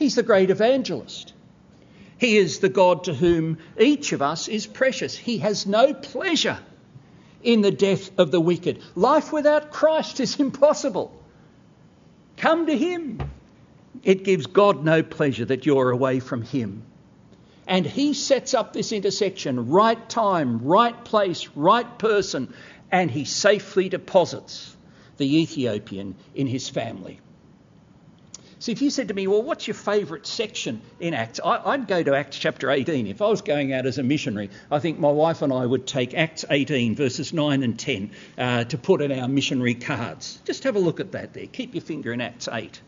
He's 0.00 0.16
the 0.16 0.24
great 0.24 0.50
evangelist. 0.50 1.32
He 2.18 2.36
is 2.36 2.58
the 2.58 2.68
God 2.68 3.04
to 3.04 3.14
whom 3.14 3.58
each 3.78 4.12
of 4.12 4.22
us 4.22 4.48
is 4.48 4.66
precious. 4.66 5.16
He 5.16 5.38
has 5.38 5.66
no 5.66 5.94
pleasure 5.94 6.58
in 7.44 7.60
the 7.60 7.70
death 7.70 8.10
of 8.18 8.30
the 8.30 8.40
wicked. 8.40 8.82
Life 8.96 9.32
without 9.32 9.70
Christ 9.70 10.18
is 10.18 10.40
impossible. 10.40 11.12
Come 12.36 12.66
to 12.66 12.76
Him. 12.76 13.22
It 14.02 14.24
gives 14.24 14.46
God 14.46 14.84
no 14.84 15.02
pleasure 15.02 15.44
that 15.44 15.64
you're 15.64 15.90
away 15.90 16.20
from 16.20 16.42
Him. 16.42 16.82
And 17.66 17.86
He 17.86 18.14
sets 18.14 18.54
up 18.54 18.72
this 18.72 18.92
intersection 18.92 19.68
right 19.70 20.08
time, 20.08 20.64
right 20.64 21.04
place, 21.04 21.48
right 21.54 21.98
person, 21.98 22.52
and 22.90 23.10
He 23.10 23.24
safely 23.24 23.88
deposits 23.88 24.74
the 25.16 25.42
Ethiopian 25.42 26.16
in 26.34 26.46
His 26.46 26.68
family. 26.68 27.20
See, 28.64 28.72
if 28.72 28.80
you 28.80 28.88
said 28.88 29.08
to 29.08 29.14
me, 29.14 29.26
well, 29.26 29.42
what's 29.42 29.68
your 29.68 29.74
favourite 29.74 30.26
section 30.26 30.80
in 30.98 31.12
Acts? 31.12 31.38
I, 31.44 31.76
would 31.76 31.86
go 31.86 32.02
to 32.02 32.14
Acts 32.14 32.38
chapter 32.38 32.70
18. 32.70 33.06
If 33.08 33.20
I 33.20 33.28
was 33.28 33.42
going 33.42 33.74
out 33.74 33.84
as 33.84 33.98
a 33.98 34.02
missionary, 34.02 34.48
I 34.70 34.78
think 34.78 34.98
my 34.98 35.10
wife 35.10 35.42
and 35.42 35.52
I 35.52 35.66
would 35.66 35.86
take 35.86 36.14
Acts 36.14 36.46
18, 36.48 36.96
verses 36.96 37.34
9 37.34 37.62
and 37.62 37.78
10, 37.78 38.10
uh, 38.38 38.64
to 38.64 38.78
put 38.78 39.02
in 39.02 39.12
our 39.12 39.28
missionary 39.28 39.74
cards. 39.74 40.40
Just 40.46 40.64
have 40.64 40.76
a 40.76 40.78
look 40.78 40.98
at 40.98 41.12
that 41.12 41.34
there. 41.34 41.46
Keep 41.46 41.74
your 41.74 41.82
finger 41.82 42.10
in 42.10 42.22
Acts 42.22 42.48
8. 42.50 42.80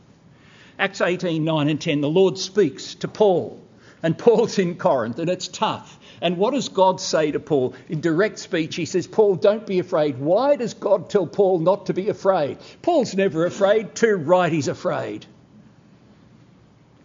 Acts 0.78 1.02
18, 1.02 1.45
9 1.45 1.68
and 1.68 1.78
10, 1.78 2.00
the 2.00 2.09
Lord 2.09 2.38
speaks 2.38 2.95
to 2.95 3.09
Paul. 3.09 3.62
And 4.02 4.16
Paul's 4.16 4.59
in 4.59 4.76
Corinth, 4.76 5.18
and 5.18 5.28
it's 5.28 5.47
tough. 5.47 5.99
And 6.23 6.38
what 6.38 6.54
does 6.54 6.71
God 6.71 7.02
say 7.02 7.33
to 7.33 7.38
Paul? 7.38 7.75
In 7.90 8.00
direct 8.00 8.38
speech, 8.38 8.76
he 8.76 8.87
says, 8.87 9.06
Paul, 9.06 9.35
don't 9.35 9.66
be 9.66 9.78
afraid. 9.78 10.18
Why 10.18 10.56
does 10.56 10.73
God 10.73 11.11
tell 11.11 11.26
Paul 11.26 11.59
not 11.59 11.85
to 11.87 11.92
be 11.92 12.09
afraid? 12.09 12.61
Paul's 12.80 13.14
never 13.14 13.45
afraid. 13.45 13.95
Too 13.95 14.16
right, 14.16 14.50
he's 14.50 14.68
afraid 14.68 15.26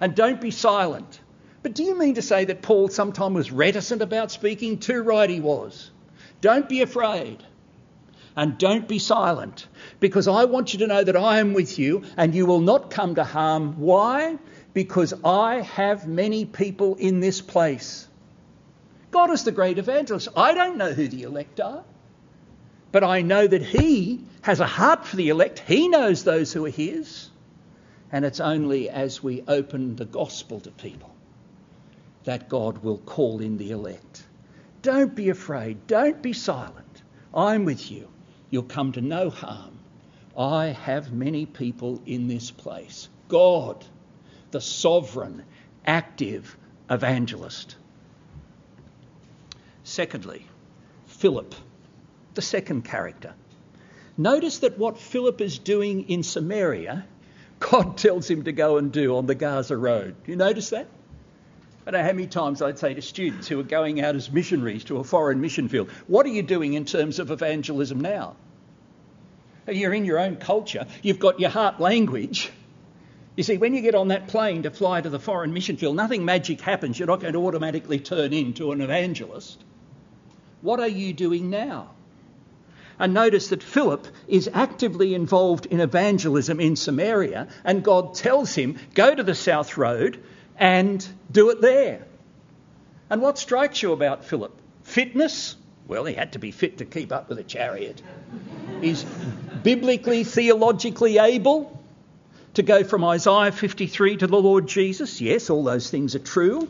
and 0.02 0.16
don't 0.16 0.42
be 0.42 0.52
silent. 0.52 1.22
But 1.64 1.76
do 1.76 1.84
you 1.84 1.98
mean 1.98 2.16
to 2.16 2.22
say 2.24 2.46
that 2.46 2.64
Paul 2.64 2.90
sometimes 2.90 3.36
was 3.36 3.52
reticent 3.52 4.02
about 4.02 4.32
speaking? 4.32 4.80
Too 4.80 5.04
right 5.04 5.30
he 5.30 5.40
was. 5.40 5.92
Don't 6.42 6.68
be 6.68 6.82
afraid. 6.82 7.44
And 8.36 8.58
don't 8.58 8.88
be 8.88 8.98
silent, 8.98 9.68
because 10.00 10.28
I 10.28 10.46
want 10.46 10.72
you 10.74 10.80
to 10.80 10.88
know 10.88 11.04
that 11.04 11.18
I 11.18 11.40
am 11.40 11.54
with 11.54 11.78
you 11.78 12.04
and 12.16 12.34
you 12.34 12.46
will 12.46 12.62
not 12.62 12.90
come 12.90 13.16
to 13.16 13.26
harm. 13.26 13.80
Why? 13.80 14.38
Because 14.74 15.14
I 15.24 15.62
have 15.62 16.08
many 16.08 16.46
people 16.46 16.96
in 16.96 17.20
this 17.20 17.42
place. 17.42 18.08
God 19.12 19.32
is 19.32 19.44
the 19.44 19.52
great 19.52 19.78
evangelist. 19.78 20.30
I 20.36 20.54
don't 20.54 20.78
know 20.78 20.94
who 20.94 21.10
the 21.10 21.24
elect 21.24 21.60
are, 21.60 21.84
but 22.94 23.04
I 23.04 23.22
know 23.22 23.46
that 23.46 23.62
He 23.62 24.24
has 24.44 24.62
a 24.62 24.66
heart 24.66 25.06
for 25.06 25.18
the 25.18 25.28
elect. 25.28 25.60
He 25.60 25.90
knows 25.90 26.24
those 26.24 26.54
who 26.54 26.66
are 26.66 26.70
His. 26.70 27.31
And 28.12 28.26
it's 28.26 28.40
only 28.40 28.90
as 28.90 29.24
we 29.24 29.44
open 29.48 29.96
the 29.96 30.06
gospel 30.06 30.60
to 30.62 30.72
people 30.72 31.12
that 32.24 32.50
God 32.50 32.80
will 32.80 32.98
call 32.98 33.42
in 33.42 33.58
the 33.58 33.72
elect. 33.72 34.24
Don't 34.82 35.16
be 35.16 35.30
afraid. 35.30 35.88
Don't 35.88 36.22
be 36.22 36.34
silent. 36.34 37.02
I'm 37.34 37.66
with 37.66 37.92
you. 37.92 38.10
You'll 38.50 38.64
come 38.64 38.92
to 38.94 39.02
no 39.02 39.30
harm. 39.30 39.80
I 40.38 40.68
have 40.68 41.12
many 41.12 41.46
people 41.46 42.02
in 42.06 42.28
this 42.28 42.52
place. 42.52 43.10
God, 43.28 43.84
the 44.52 44.62
sovereign, 44.62 45.44
active 45.86 46.58
evangelist. 46.90 47.76
Secondly, 49.84 50.46
Philip, 51.06 51.56
the 52.34 52.42
second 52.42 52.84
character. 52.84 53.34
Notice 54.18 54.60
that 54.60 54.78
what 54.78 55.00
Philip 55.00 55.42
is 55.42 55.58
doing 55.58 56.10
in 56.10 56.24
Samaria 56.24 57.06
God 57.62 57.98
tells 57.98 58.30
him 58.30 58.44
to 58.44 58.52
go 58.52 58.78
and 58.78 58.92
do 58.92 59.16
on 59.16 59.26
the 59.26 59.36
Gaza 59.36 59.78
Road. 59.78 60.16
Do 60.26 60.32
you 60.32 60.38
notice 60.38 60.72
that? 60.72 60.88
I 61.86 61.92
don't 61.92 62.02
know 62.02 62.08
how 62.08 62.14
many 62.14 62.28
times 62.28 62.62
I'd 62.62 62.78
say 62.78 62.94
to 62.94 63.02
students 63.02 63.48
who 63.48 63.60
are 63.60 63.64
going 63.64 64.02
out 64.02 64.16
as 64.16 64.30
missionaries 64.30 64.84
to 64.86 64.98
a 64.98 65.04
foreign 65.04 65.42
mission 65.42 65.68
field, 65.68 65.90
what 66.08 66.26
are 66.26 66.30
you 66.30 66.44
doing 66.44 66.74
in 66.74 66.86
terms 66.86 67.18
of 67.18 67.32
evangelism 67.32 68.02
now? 68.02 68.36
You're 69.68 69.94
in 69.94 70.06
your 70.06 70.20
own 70.20 70.36
culture, 70.36 70.86
you've 71.02 71.20
got 71.20 71.40
your 71.40 71.50
heart 71.50 71.80
language. 71.80 72.52
You 73.36 73.44
see, 73.44 73.58
when 73.58 73.74
you 73.74 73.82
get 73.82 73.96
on 73.96 74.10
that 74.10 74.28
plane 74.28 74.64
to 74.64 74.72
fly 74.72 75.00
to 75.00 75.10
the 75.10 75.20
foreign 75.20 75.54
mission 75.54 75.78
field, 75.78 75.96
nothing 75.96 76.26
magic 76.26 76.60
happens. 76.62 77.00
You're 77.00 77.08
not 77.08 77.22
going 77.22 77.34
to 77.34 77.48
automatically 77.48 78.00
turn 78.00 78.34
into 78.34 78.72
an 78.74 78.82
evangelist. 78.82 79.64
What 80.62 80.80
are 80.80 80.88
you 80.88 81.14
doing 81.14 81.50
now? 81.50 81.92
And 83.02 83.16
notice 83.16 83.48
that 83.48 83.64
Philip 83.64 84.08
is 84.28 84.48
actively 84.54 85.16
involved 85.16 85.66
in 85.66 85.80
evangelism 85.80 86.60
in 86.60 86.76
Samaria, 86.76 87.48
and 87.64 87.84
God 87.84 88.14
tells 88.14 88.54
him, 88.54 88.78
Go 88.94 89.16
to 89.16 89.24
the 89.24 89.34
South 89.34 89.76
Road 89.76 90.24
and 90.56 91.04
do 91.32 91.50
it 91.50 91.62
there. 91.62 92.06
And 93.10 93.20
what 93.20 93.40
strikes 93.40 93.82
you 93.82 93.92
about 93.92 94.26
Philip? 94.26 94.56
Fitness? 94.84 95.56
Well, 95.88 96.06
he 96.06 96.14
had 96.14 96.34
to 96.34 96.40
be 96.40 96.52
fit 96.52 96.78
to 96.78 96.86
keep 96.86 97.12
up 97.12 97.28
with 97.28 97.40
a 97.40 97.44
chariot. 97.44 98.00
He's 98.82 99.04
biblically, 99.64 100.24
theologically 100.24 101.18
able 101.18 101.84
to 102.54 102.62
go 102.62 102.84
from 102.84 103.04
Isaiah 103.04 103.52
53 103.52 104.18
to 104.18 104.28
the 104.28 104.40
Lord 104.40 104.68
Jesus. 104.68 105.20
Yes, 105.20 105.50
all 105.50 105.64
those 105.64 105.90
things 105.90 106.14
are 106.14 106.20
true. 106.20 106.70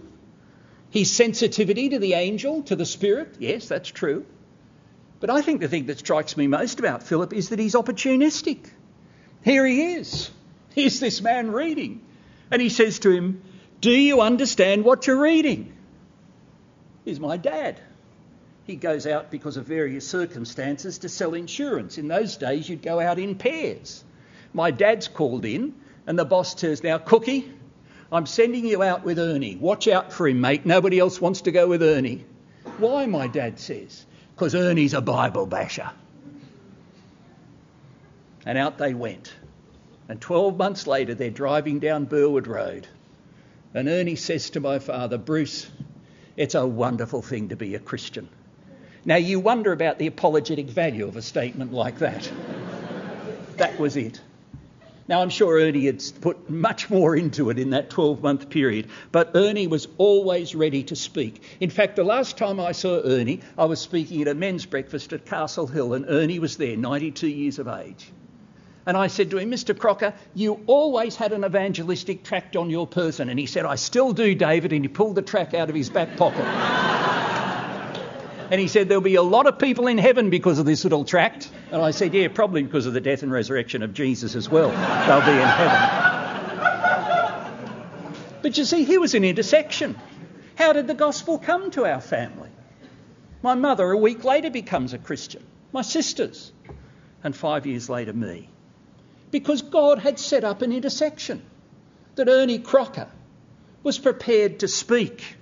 His 0.92 1.14
sensitivity 1.14 1.90
to 1.90 2.00
the 2.00 2.14
angel, 2.14 2.64
to 2.64 2.78
the 2.78 2.86
Spirit. 2.86 3.36
Yes, 3.38 3.68
that's 3.68 3.90
true. 3.90 4.26
But 5.22 5.30
I 5.30 5.44
think 5.44 5.62
the 5.62 5.68
thing 5.68 5.86
that 5.86 6.00
strikes 6.00 6.36
me 6.36 6.48
most 6.48 6.80
about 6.80 7.04
Philip 7.04 7.32
is 7.32 7.50
that 7.50 7.60
he's 7.60 7.76
opportunistic. 7.76 8.68
Here 9.44 9.66
he 9.66 9.94
is. 9.94 10.32
Here's 10.74 11.00
this 11.00 11.22
man 11.22 11.52
reading. 11.52 12.02
And 12.50 12.60
he 12.60 12.70
says 12.70 12.98
to 13.00 13.12
him, 13.12 13.44
Do 13.80 13.92
you 13.92 14.22
understand 14.22 14.84
what 14.84 15.06
you're 15.06 15.22
reading? 15.22 15.74
Here's 17.06 17.20
my 17.20 17.38
dad. 17.38 17.80
He 18.66 18.76
goes 18.76 19.06
out 19.06 19.30
because 19.30 19.58
of 19.58 19.66
various 19.66 20.08
circumstances 20.08 20.98
to 21.00 21.10
sell 21.10 21.36
insurance. 21.36 22.00
In 22.00 22.08
those 22.08 22.38
days, 22.38 22.68
you'd 22.68 22.82
go 22.82 23.00
out 23.00 23.20
in 23.20 23.36
pairs. 23.36 24.04
My 24.54 24.72
dad's 24.72 25.08
called 25.08 25.46
in, 25.46 25.76
and 26.08 26.18
the 26.18 26.26
boss 26.26 26.60
says, 26.60 26.84
Now, 26.84 26.98
Cookie, 26.98 27.52
I'm 28.12 28.26
sending 28.26 28.66
you 28.66 28.82
out 28.82 29.04
with 29.04 29.20
Ernie. 29.20 29.56
Watch 29.56 29.88
out 29.88 30.14
for 30.14 30.28
him, 30.28 30.42
mate. 30.42 30.66
Nobody 30.66 30.98
else 30.98 31.22
wants 31.22 31.42
to 31.42 31.52
go 31.52 31.68
with 31.68 31.84
Ernie. 31.84 32.26
Why, 32.80 33.06
my 33.06 33.28
dad 33.28 33.60
says 33.60 34.06
because 34.42 34.56
Ernie's 34.56 34.96
a 34.96 35.02
Bible 35.02 35.46
basher. 35.46 35.92
And 38.44 38.58
out 38.58 38.80
they 38.80 38.96
went. 38.96 39.32
And 40.10 40.20
12 40.20 40.58
months 40.58 40.88
later, 40.88 41.14
they're 41.14 41.30
driving 41.30 41.78
down 41.78 42.06
Burwood 42.06 42.48
Road. 42.48 42.88
And 43.76 43.88
Ernie 43.88 44.16
says 44.16 44.50
to 44.50 44.60
my 44.60 44.80
father, 44.80 45.20
Bruce, 45.20 45.70
it's 46.36 46.56
a 46.56 46.66
wonderful 46.66 47.22
thing 47.22 47.50
to 47.50 47.56
be 47.56 47.76
a 47.76 47.80
Christian. 47.80 48.30
Now, 49.06 49.18
you 49.18 49.40
wonder 49.40 49.74
about 49.74 50.00
the 50.00 50.08
apologetic 50.08 50.70
value 50.70 51.08
of 51.08 51.18
a 51.18 51.22
statement 51.22 51.72
like 51.72 52.00
that. 52.00 52.32
that 53.58 53.80
was 53.80 53.96
it. 53.96 54.22
Now, 55.08 55.22
I'm 55.22 55.30
sure 55.30 55.60
Ernie 55.60 55.86
had 55.86 56.04
put 56.22 56.50
much 56.50 56.90
more 56.90 57.16
into 57.16 57.50
it 57.50 57.60
in 57.60 57.72
that 57.72 57.90
12 57.90 58.22
month 58.22 58.50
period, 58.50 58.88
but 59.12 59.32
Ernie 59.36 59.68
was 59.68 59.88
always 59.98 60.56
ready 60.56 60.84
to 60.84 60.96
speak. 60.96 61.42
In 61.60 61.70
fact, 61.70 61.96
the 61.96 62.04
last 62.04 62.38
time 62.38 62.60
I 62.60 62.72
saw 62.72 63.02
Ernie, 63.04 63.42
I 63.58 63.66
was 63.66 63.80
speaking 63.80 64.22
at 64.22 64.28
a 64.28 64.36
men's 64.36 64.66
breakfast 64.66 65.12
at 65.14 65.26
Castle 65.26 65.68
Hill, 65.68 65.94
and 65.94 66.06
Ernie 66.08 66.40
was 66.40 66.58
there, 66.58 66.78
92 66.78 67.28
years 67.28 67.60
of 67.60 67.68
age. 67.68 68.12
And 68.86 68.98
I 68.98 69.08
said 69.08 69.30
to 69.32 69.38
him, 69.38 69.52
Mr. 69.52 69.78
Crocker, 69.78 70.14
you 70.34 70.62
always 70.66 71.16
had 71.16 71.34
an 71.34 71.46
evangelistic 71.46 72.24
tract 72.24 72.56
on 72.56 72.70
your 72.70 72.88
person. 72.88 73.30
And 73.30 73.40
he 73.40 73.46
said, 73.46 73.64
I 73.66 73.76
still 73.76 74.12
do, 74.12 74.34
David. 74.34 74.74
And 74.74 74.84
he 74.84 74.90
pulled 74.90 75.16
the 75.16 75.22
track 75.22 75.54
out 75.54 75.70
of 75.70 75.76
his 75.76 75.90
back 75.90 76.18
pocket. 76.18 76.46
And 78.52 78.60
he 78.60 78.68
said, 78.68 78.90
There'll 78.90 79.02
be 79.02 79.16
a 79.16 79.24
lot 79.24 79.48
of 79.48 79.58
people 79.58 79.88
in 79.88 79.98
heaven 79.98 80.30
because 80.30 80.60
of 80.60 80.66
this 80.66 80.84
little 80.84 81.06
tract. 81.06 81.50
And 81.72 81.82
I 81.82 81.92
said, 81.92 82.14
Yeah, 82.14 82.28
probably 82.28 82.62
because 82.64 82.86
of 82.86 82.94
the 82.94 83.00
death 83.00 83.24
and 83.24 83.32
resurrection 83.32 83.82
of 83.82 83.94
Jesus 83.94 84.36
as 84.36 84.50
well. 84.50 84.70
They'll 84.70 85.26
be 85.26 85.32
in 85.42 85.48
heaven. 85.48 86.12
But 88.42 88.58
you 88.58 88.66
see, 88.66 88.84
here 88.84 89.00
was 89.00 89.16
an 89.16 89.24
intersection. 89.24 89.98
How 90.56 90.74
did 90.74 90.88
the 90.88 90.94
gospel 90.94 91.40
come 91.40 91.72
to 91.72 91.86
our 91.86 92.02
family? 92.02 92.50
My 93.42 93.56
mother, 93.56 93.90
a 93.90 93.98
week 93.98 94.26
later, 94.26 94.50
becomes 94.50 94.94
a 94.94 94.98
Christian. 94.98 95.44
My 95.72 95.82
sisters. 95.82 96.52
And 97.24 97.34
five 97.34 97.66
years 97.66 97.90
later, 97.90 98.12
me. 98.12 98.50
Because 99.32 99.62
God 99.62 100.00
had 100.00 100.20
set 100.20 100.44
up 100.44 100.62
an 100.62 100.74
intersection 100.74 101.42
that 102.16 102.28
Ernie 102.28 102.60
Crocker 102.60 103.08
was 103.82 103.98
prepared 103.98 104.60
to 104.60 104.68
speak. 104.68 105.38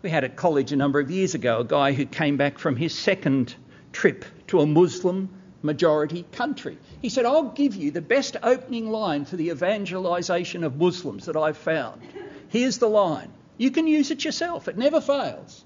We 0.00 0.10
had 0.10 0.22
at 0.22 0.36
college 0.36 0.70
a 0.70 0.76
number 0.76 1.00
of 1.00 1.10
years 1.10 1.34
ago 1.34 1.58
a 1.58 1.64
guy 1.64 1.92
who 1.92 2.06
came 2.06 2.36
back 2.36 2.58
from 2.58 2.76
his 2.76 2.96
second 2.96 3.56
trip 3.92 4.24
to 4.46 4.60
a 4.60 4.66
Muslim 4.66 5.28
majority 5.62 6.24
country. 6.30 6.78
He 7.02 7.08
said, 7.08 7.24
I'll 7.24 7.50
give 7.50 7.74
you 7.74 7.90
the 7.90 8.00
best 8.00 8.36
opening 8.44 8.90
line 8.92 9.24
for 9.24 9.34
the 9.34 9.50
evangelisation 9.50 10.62
of 10.62 10.76
Muslims 10.76 11.26
that 11.26 11.36
I've 11.36 11.56
found. 11.56 12.00
Here's 12.48 12.78
the 12.78 12.88
line. 12.88 13.32
You 13.56 13.72
can 13.72 13.88
use 13.88 14.12
it 14.12 14.24
yourself, 14.24 14.68
it 14.68 14.78
never 14.78 15.00
fails. 15.00 15.64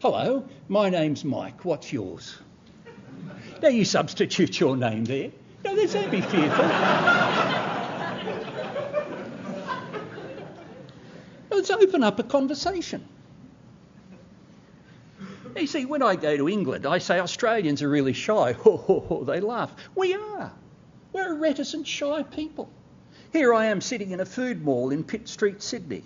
Hello, 0.00 0.48
my 0.68 0.88
name's 0.88 1.22
Mike. 1.22 1.66
What's 1.66 1.92
yours? 1.92 2.38
Now 3.62 3.68
you 3.68 3.84
substitute 3.84 4.58
your 4.58 4.76
name 4.76 5.04
there. 5.04 5.30
No, 5.64 5.74
don't 5.74 6.10
be 6.10 6.22
fearful. 6.22 6.64
Let's 11.50 11.70
open 11.70 12.02
up 12.02 12.18
a 12.18 12.22
conversation. 12.22 13.06
You 15.56 15.66
see, 15.66 15.86
when 15.86 16.02
I 16.02 16.16
go 16.16 16.36
to 16.36 16.48
England, 16.48 16.84
I 16.84 16.98
say 16.98 17.18
Australians 17.18 17.82
are 17.82 17.88
really 17.88 18.12
shy. 18.12 18.52
they 19.22 19.40
laugh. 19.40 19.72
We 19.94 20.14
are. 20.14 20.52
We're 21.12 21.32
a 21.32 21.38
reticent, 21.38 21.86
shy 21.86 22.24
people. 22.24 22.68
Here 23.32 23.54
I 23.54 23.66
am 23.66 23.80
sitting 23.80 24.10
in 24.10 24.20
a 24.20 24.26
food 24.26 24.62
mall 24.62 24.90
in 24.90 25.02
Pitt 25.02 25.28
Street, 25.28 25.62
Sydney. 25.62 26.04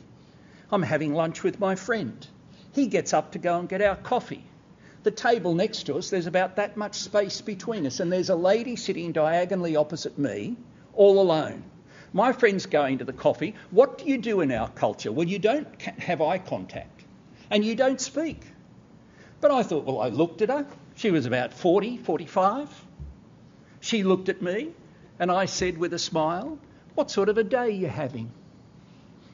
I'm 0.71 0.83
having 0.83 1.15
lunch 1.15 1.43
with 1.43 1.59
my 1.59 1.75
friend. 1.75 2.25
He 2.73 2.87
gets 2.87 3.13
up 3.13 3.33
to 3.33 3.39
go 3.39 3.59
and 3.59 3.69
get 3.69 3.83
our 3.83 3.97
coffee. 3.97 4.45
The 5.03 5.11
table 5.11 5.55
next 5.55 5.85
to 5.85 5.97
us, 5.97 6.11
there's 6.11 6.27
about 6.27 6.57
that 6.57 6.77
much 6.77 6.95
space 6.95 7.41
between 7.41 7.87
us, 7.87 7.99
and 7.99 8.13
there's 8.13 8.31
a 8.31 8.37
lady 8.37 8.77
sitting 8.77 9.11
diagonally 9.11 9.75
opposite 9.75 10.17
me, 10.17 10.57
all 10.95 11.21
alone. 11.21 11.65
My 12.13 12.33
friend's 12.33 12.67
going 12.67 12.99
to 12.99 13.05
the 13.05 13.13
coffee. 13.13 13.55
What 13.71 13.99
do 13.99 14.05
you 14.05 14.19
do 14.19 14.43
in 14.43 14.53
our 14.53 14.69
culture? 14.69 15.11
Well, 15.11 15.27
you 15.27 15.39
don't 15.39 15.81
have 15.83 16.21
eye 16.21 16.39
contact 16.39 17.03
and 17.51 17.65
you 17.65 17.75
don't 17.75 18.01
speak. 18.01 18.43
But 19.41 19.51
I 19.51 19.63
thought, 19.63 19.85
well, 19.85 20.01
I 20.01 20.09
looked 20.09 20.43
at 20.43 20.51
her. 20.51 20.67
She 20.97 21.11
was 21.11 21.27
about 21.27 21.53
40, 21.55 21.99
45. 21.99 22.69
She 23.81 24.03
looked 24.03 24.29
at 24.29 24.43
me 24.43 24.73
and 25.19 25.31
I 25.31 25.47
said 25.47 25.79
with 25.79 25.95
a 25.95 25.99
smile, 25.99 26.59
What 26.95 27.11
sort 27.11 27.29
of 27.29 27.39
a 27.39 27.45
day 27.45 27.57
are 27.59 27.69
you 27.69 27.89
having? 27.89 28.31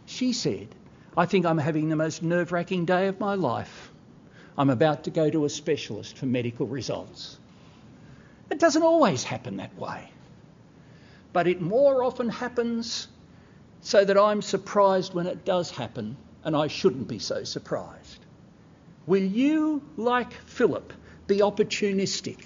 She 0.07 0.33
said, 0.33 0.69
I 1.17 1.27
think 1.27 1.47
I'm 1.47 1.59
having 1.59 1.89
the 1.89 1.97
most 1.97 2.23
nerve 2.23 2.53
wracking 2.53 2.85
day 2.85 3.09
of 3.09 3.19
my 3.19 3.35
life. 3.35 3.91
I'm 4.59 4.71
about 4.71 5.05
to 5.05 5.11
go 5.11 5.29
to 5.29 5.45
a 5.45 5.51
specialist 5.51 6.19
for 6.19 6.27
medical 6.27 6.67
results. 6.67 7.39
It 8.51 8.59
doesn't 8.59 8.83
always 8.83 9.25
happen 9.25 9.57
that 9.57 9.77
way. 9.77 10.11
But 11.33 11.47
it 11.47 11.61
more 11.61 12.03
often 12.03 12.29
happens 12.29 13.09
so 13.81 14.05
that 14.05 14.17
I'm 14.17 14.43
surprised 14.43 15.15
when 15.15 15.27
it 15.27 15.45
does 15.45 15.71
happen, 15.71 16.17
and 16.45 16.57
I 16.57 16.69
shouldn't 16.69 17.09
be 17.09 17.19
so 17.19 17.45
surprised. 17.45 18.26
Will 19.07 19.23
you, 19.23 19.83
like 19.97 20.33
Philip, 20.33 20.93
be 21.29 21.39
opportunistic? 21.39 22.39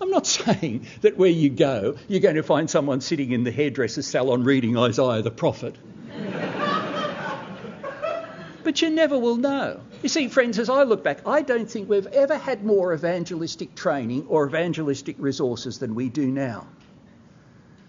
I'm 0.00 0.10
not 0.10 0.26
saying 0.26 0.86
that 1.02 1.16
where 1.16 1.30
you 1.30 1.50
go, 1.50 1.96
you're 2.08 2.20
going 2.20 2.34
to 2.34 2.42
find 2.42 2.68
someone 2.68 3.00
sitting 3.00 3.30
in 3.30 3.44
the 3.44 3.52
hairdresser's 3.52 4.06
salon 4.06 4.42
reading 4.42 4.76
Isaiah 4.76 5.22
the 5.22 5.30
prophet. 5.30 5.76
but 8.64 8.82
you 8.82 8.90
never 8.90 9.16
will 9.16 9.36
know. 9.36 9.80
You 10.02 10.08
see, 10.08 10.28
friends, 10.28 10.58
as 10.58 10.68
I 10.68 10.82
look 10.82 11.04
back, 11.04 11.26
I 11.26 11.42
don't 11.42 11.70
think 11.70 11.88
we've 11.88 12.08
ever 12.08 12.36
had 12.36 12.64
more 12.64 12.92
evangelistic 12.92 13.76
training 13.76 14.26
or 14.28 14.46
evangelistic 14.46 15.14
resources 15.18 15.78
than 15.78 15.94
we 15.94 16.08
do 16.08 16.26
now. 16.26 16.66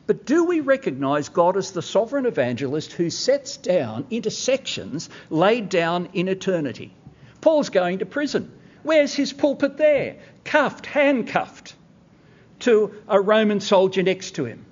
But 0.05 0.25
do 0.25 0.43
we 0.43 0.59
recognise 0.59 1.29
God 1.29 1.57
as 1.57 1.71
the 1.71 1.81
sovereign 1.81 2.27
evangelist 2.27 2.93
who 2.93 3.09
sets 3.09 3.57
down 3.57 4.05
intersections 4.11 5.09
laid 5.31 5.69
down 5.69 6.09
in 6.13 6.27
eternity? 6.27 6.93
Paul's 7.45 7.69
going 7.69 7.99
to 7.99 8.07
prison. 8.07 8.51
Where's 8.81 9.13
his 9.13 9.31
pulpit 9.31 9.77
there? 9.77 10.15
Cuffed, 10.45 10.87
handcuffed 10.87 11.75
to 12.61 12.95
a 13.07 13.21
Roman 13.21 13.59
soldier 13.59 14.01
next 14.01 14.31
to 14.37 14.45
him. 14.45 14.65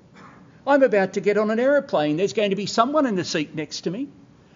I'm 0.66 0.82
about 0.82 1.14
to 1.14 1.22
get 1.22 1.38
on 1.38 1.52
an 1.52 1.60
aeroplane. 1.60 2.18
There's 2.18 2.34
going 2.34 2.50
to 2.50 2.56
be 2.56 2.66
someone 2.66 3.06
in 3.06 3.16
the 3.16 3.24
seat 3.24 3.54
next 3.54 3.82
to 3.82 3.92
me. 3.92 4.08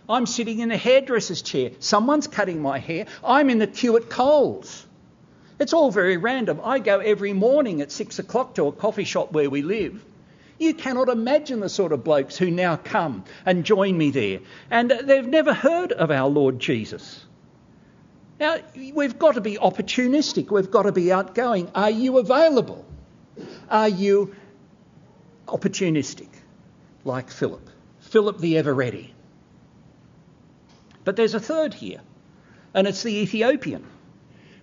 I'm 0.09 0.25
sitting 0.25 0.57
in 0.61 0.71
a 0.71 0.77
hairdresser's 0.77 1.43
chair. 1.43 1.69
Someone's 1.77 2.25
cutting 2.25 2.59
my 2.59 2.79
hair. 2.79 3.05
I'm 3.23 3.51
in 3.51 3.59
the 3.59 3.67
queue 3.67 3.95
at 3.97 4.09
Coles. 4.09 4.83
It's 5.59 5.73
all 5.73 5.91
very 5.91 6.17
random. 6.17 6.59
I 6.63 6.79
go 6.79 6.97
every 6.97 7.33
morning 7.33 7.81
at 7.81 7.91
six 7.91 8.17
o'clock 8.17 8.55
to 8.55 8.65
a 8.65 8.71
coffee 8.71 9.03
shop 9.03 9.31
where 9.31 9.51
we 9.51 9.61
live. 9.61 10.03
You 10.57 10.73
cannot 10.73 11.09
imagine 11.09 11.59
the 11.59 11.69
sort 11.69 11.91
of 11.91 12.03
blokes 12.03 12.35
who 12.35 12.49
now 12.49 12.77
come 12.77 13.25
and 13.45 13.63
join 13.63 13.95
me 13.95 14.09
there. 14.09 14.39
And 14.71 14.89
they've 14.89 15.27
never 15.27 15.53
heard 15.53 15.91
of 15.91 16.09
our 16.09 16.27
Lord 16.27 16.57
Jesus. 16.57 17.23
Now, 18.39 18.57
we've 18.93 19.17
got 19.17 19.35
to 19.35 19.41
be 19.41 19.55
opportunistic, 19.55 20.51
we've 20.51 20.69
got 20.69 20.83
to 20.83 20.91
be 20.91 21.11
outgoing. 21.11 21.71
Are 21.73 21.89
you 21.89 22.19
available? 22.19 22.85
Are 23.69 23.89
you 23.89 24.35
opportunistic, 25.47 26.29
like 27.03 27.29
Philip? 27.29 27.67
Philip 27.99 28.37
the 28.37 28.57
ever 28.57 28.73
ready. 28.73 29.13
But 31.03 31.15
there's 31.15 31.33
a 31.33 31.39
third 31.39 31.73
here, 31.73 32.01
and 32.73 32.87
it's 32.87 33.01
the 33.01 33.15
Ethiopian. 33.15 33.85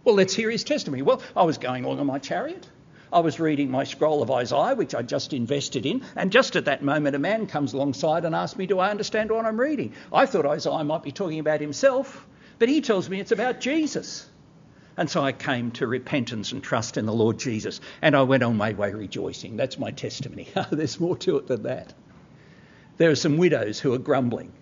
Well, 0.05 0.15
let's 0.15 0.35
hear 0.35 0.51
his 0.51 0.63
testimony. 0.63 1.03
Well, 1.03 1.23
I 1.35 1.43
was 1.43 1.59
going 1.59 1.85
along 1.85 1.99
on 1.99 2.07
my 2.07 2.19
chariot. 2.19 2.69
I 3.13 3.21
was 3.21 3.41
reading 3.41 3.71
my 3.71 3.85
scroll 3.85 4.23
of 4.23 4.31
Isaiah, 4.31 4.75
which 4.75 4.95
I 4.95 5.03
just 5.03 5.33
invested 5.33 5.87
in, 5.87 6.03
and 6.17 6.31
just 6.31 6.57
at 6.57 6.67
that 6.67 6.83
moment, 6.83 7.17
a 7.17 7.19
man 7.19 7.47
comes 7.47 7.73
alongside 7.73 8.25
and 8.25 8.35
asks 8.35 8.59
me, 8.59 8.67
Do 8.67 8.79
I 8.79 8.91
understand 8.91 9.31
what 9.31 9.47
I'm 9.47 9.59
reading? 9.59 9.95
I 10.13 10.27
thought 10.27 10.47
Isaiah 10.47 10.85
might 10.85 11.03
be 11.03 11.13
talking 11.13 11.39
about 11.39 11.61
himself, 11.61 12.27
but 12.59 12.69
he 12.69 12.81
tells 12.81 13.09
me 13.09 13.21
it's 13.21 13.33
about 13.33 13.61
Jesus. 13.61 14.27
And 14.97 15.11
so 15.11 15.23
I 15.23 15.33
came 15.33 15.73
to 15.73 15.87
repentance 15.87 16.53
and 16.53 16.63
trust 16.63 16.97
in 16.97 17.07
the 17.07 17.13
Lord 17.13 17.39
Jesus, 17.39 17.81
and 18.01 18.15
I 18.15 18.23
went 18.23 18.45
on 18.45 18.57
my 18.57 18.73
way 18.73 18.93
rejoicing. 18.93 19.57
That's 19.57 19.79
my 19.79 19.91
testimony. 19.91 20.49
There's 20.71 21.01
more 21.01 21.17
to 21.19 21.39
it 21.39 21.49
than 21.49 21.65
that. 21.65 21.93
There 22.97 23.11
are 23.11 23.17
some 23.17 23.39
widows 23.39 23.81
who 23.81 23.93
are 23.93 23.99
grumbling 23.99 24.53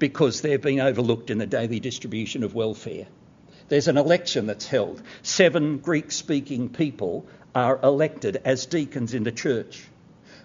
because 0.00 0.40
they've 0.40 0.60
been 0.60 0.80
overlooked 0.80 1.30
in 1.30 1.38
the 1.38 1.46
daily 1.46 1.78
distribution 1.78 2.42
of 2.42 2.54
welfare. 2.54 3.06
There's 3.68 3.86
an 3.86 3.96
election 3.96 4.46
that's 4.46 4.66
held. 4.66 5.00
Seven 5.22 5.78
Greek 5.78 6.10
speaking 6.10 6.70
people 6.70 7.26
are 7.54 7.78
elected 7.80 8.40
as 8.44 8.66
deacons 8.66 9.14
in 9.14 9.22
the 9.22 9.30
church. 9.30 9.84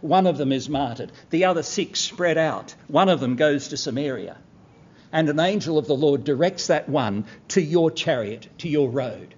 One 0.02 0.28
of 0.28 0.38
them 0.38 0.52
is 0.52 0.70
martyred, 0.70 1.12
the 1.32 1.46
other 1.46 1.64
six 1.64 2.00
spread 2.00 2.38
out. 2.38 2.76
One 2.88 3.10
of 3.10 3.20
them 3.20 3.38
goes 3.38 3.70
to 3.70 3.78
Samaria 3.78 4.38
and 5.16 5.30
an 5.30 5.40
angel 5.40 5.78
of 5.78 5.88
the 5.88 5.96
Lord 5.96 6.26
directs 6.26 6.68
that 6.68 6.90
one 6.90 7.24
to 7.48 7.62
your 7.62 7.90
chariot, 7.90 8.50
to 8.58 8.68
your 8.68 8.90
road. 8.90 9.34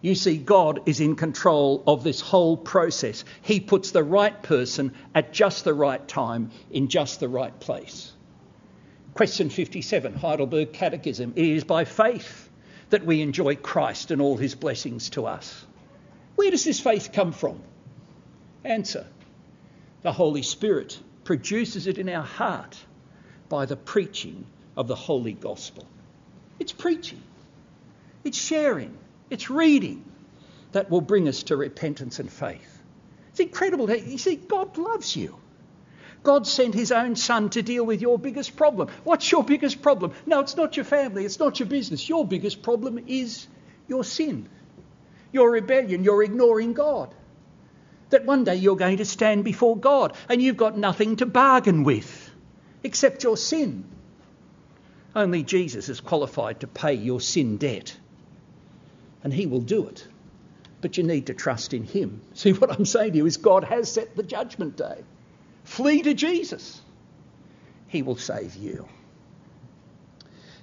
You 0.00 0.14
see, 0.14 0.36
God 0.36 0.82
is 0.86 1.00
in 1.00 1.16
control 1.16 1.82
of 1.88 2.04
this 2.04 2.20
whole 2.20 2.56
process. 2.56 3.24
He 3.40 3.58
puts 3.58 3.90
the 3.90 4.04
right 4.04 4.40
person 4.44 4.94
at 5.12 5.32
just 5.32 5.64
the 5.64 5.74
right 5.74 6.06
time 6.06 6.52
in 6.70 6.86
just 6.86 7.18
the 7.18 7.28
right 7.28 7.58
place. 7.58 8.12
Question 9.14 9.50
57, 9.50 10.14
Heidelberg 10.14 10.72
Catechism. 10.72 11.32
It 11.34 11.46
is 11.46 11.64
by 11.64 11.84
faith 11.84 12.48
that 12.90 13.04
we 13.04 13.22
enjoy 13.22 13.56
Christ 13.56 14.12
and 14.12 14.22
all 14.22 14.36
his 14.36 14.54
blessings 14.54 15.10
to 15.10 15.26
us. 15.26 15.66
Where 16.36 16.52
does 16.52 16.62
this 16.62 16.78
faith 16.78 17.10
come 17.12 17.32
from? 17.32 17.60
Answer 18.62 19.08
The 20.02 20.12
Holy 20.12 20.42
Spirit 20.42 20.96
produces 21.24 21.88
it 21.88 21.98
in 21.98 22.08
our 22.08 22.22
heart 22.24 22.78
by 23.48 23.66
the 23.66 23.76
preaching 23.76 24.46
of 24.76 24.88
the 24.88 24.94
Holy 24.94 25.32
Gospel. 25.32 25.86
It's 26.58 26.72
preaching, 26.72 27.22
it's 28.24 28.38
sharing, 28.38 28.96
it's 29.30 29.50
reading 29.50 30.04
that 30.72 30.90
will 30.90 31.00
bring 31.00 31.28
us 31.28 31.44
to 31.44 31.56
repentance 31.56 32.18
and 32.18 32.30
faith. 32.30 32.82
It's 33.30 33.40
incredible. 33.40 33.90
You 33.90 34.18
see, 34.18 34.36
God 34.36 34.76
loves 34.76 35.16
you. 35.16 35.36
God 36.22 36.46
sent 36.46 36.74
his 36.74 36.92
own 36.92 37.16
son 37.16 37.50
to 37.50 37.62
deal 37.62 37.84
with 37.84 38.00
your 38.00 38.18
biggest 38.18 38.56
problem. 38.56 38.88
What's 39.04 39.30
your 39.30 39.42
biggest 39.42 39.82
problem? 39.82 40.12
No, 40.24 40.40
it's 40.40 40.56
not 40.56 40.76
your 40.76 40.84
family, 40.84 41.24
it's 41.24 41.38
not 41.38 41.58
your 41.58 41.68
business. 41.68 42.08
Your 42.08 42.26
biggest 42.26 42.62
problem 42.62 42.98
is 43.06 43.46
your 43.88 44.04
sin, 44.04 44.48
your 45.32 45.50
rebellion, 45.50 46.04
your 46.04 46.22
ignoring 46.22 46.74
God. 46.74 47.12
That 48.10 48.24
one 48.24 48.44
day 48.44 48.56
you're 48.56 48.76
going 48.76 48.98
to 48.98 49.04
stand 49.04 49.44
before 49.44 49.76
God 49.76 50.14
and 50.28 50.40
you've 50.40 50.56
got 50.56 50.76
nothing 50.76 51.16
to 51.16 51.26
bargain 51.26 51.82
with 51.82 52.30
except 52.84 53.24
your 53.24 53.36
sin. 53.36 53.84
Only 55.14 55.42
Jesus 55.42 55.88
is 55.88 56.00
qualified 56.00 56.60
to 56.60 56.66
pay 56.66 56.94
your 56.94 57.20
sin 57.20 57.58
debt. 57.58 57.96
and 59.22 59.32
He 59.32 59.46
will 59.46 59.60
do 59.60 59.86
it. 59.86 60.06
But 60.80 60.96
you 60.96 61.04
need 61.04 61.26
to 61.26 61.34
trust 61.34 61.74
in 61.74 61.84
Him. 61.84 62.22
See, 62.34 62.52
what 62.52 62.72
I'm 62.72 62.84
saying 62.86 63.12
to 63.12 63.18
you 63.18 63.26
is 63.26 63.36
God 63.36 63.64
has 63.64 63.90
set 63.90 64.16
the 64.16 64.22
judgment 64.22 64.76
day. 64.76 65.04
Flee 65.64 66.02
to 66.02 66.14
Jesus. 66.14 66.80
He 67.88 68.02
will 68.02 68.16
save 68.16 68.56
you. 68.56 68.88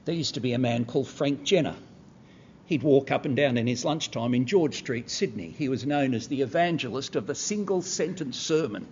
There 0.05 0.15
used 0.15 0.33
to 0.33 0.39
be 0.39 0.53
a 0.53 0.59
man 0.59 0.85
called 0.85 1.07
Frank 1.07 1.43
Jenner. 1.43 1.75
He'd 2.65 2.83
walk 2.83 3.11
up 3.11 3.25
and 3.25 3.35
down 3.35 3.57
in 3.57 3.67
his 3.67 3.85
lunchtime 3.85 4.33
in 4.33 4.45
George 4.45 4.75
Street, 4.75 5.09
Sydney. 5.09 5.53
He 5.57 5.69
was 5.69 5.85
known 5.85 6.13
as 6.13 6.27
the 6.27 6.41
evangelist 6.41 7.15
of 7.15 7.27
the 7.27 7.35
single 7.35 7.81
sentence 7.81 8.37
sermon. 8.37 8.87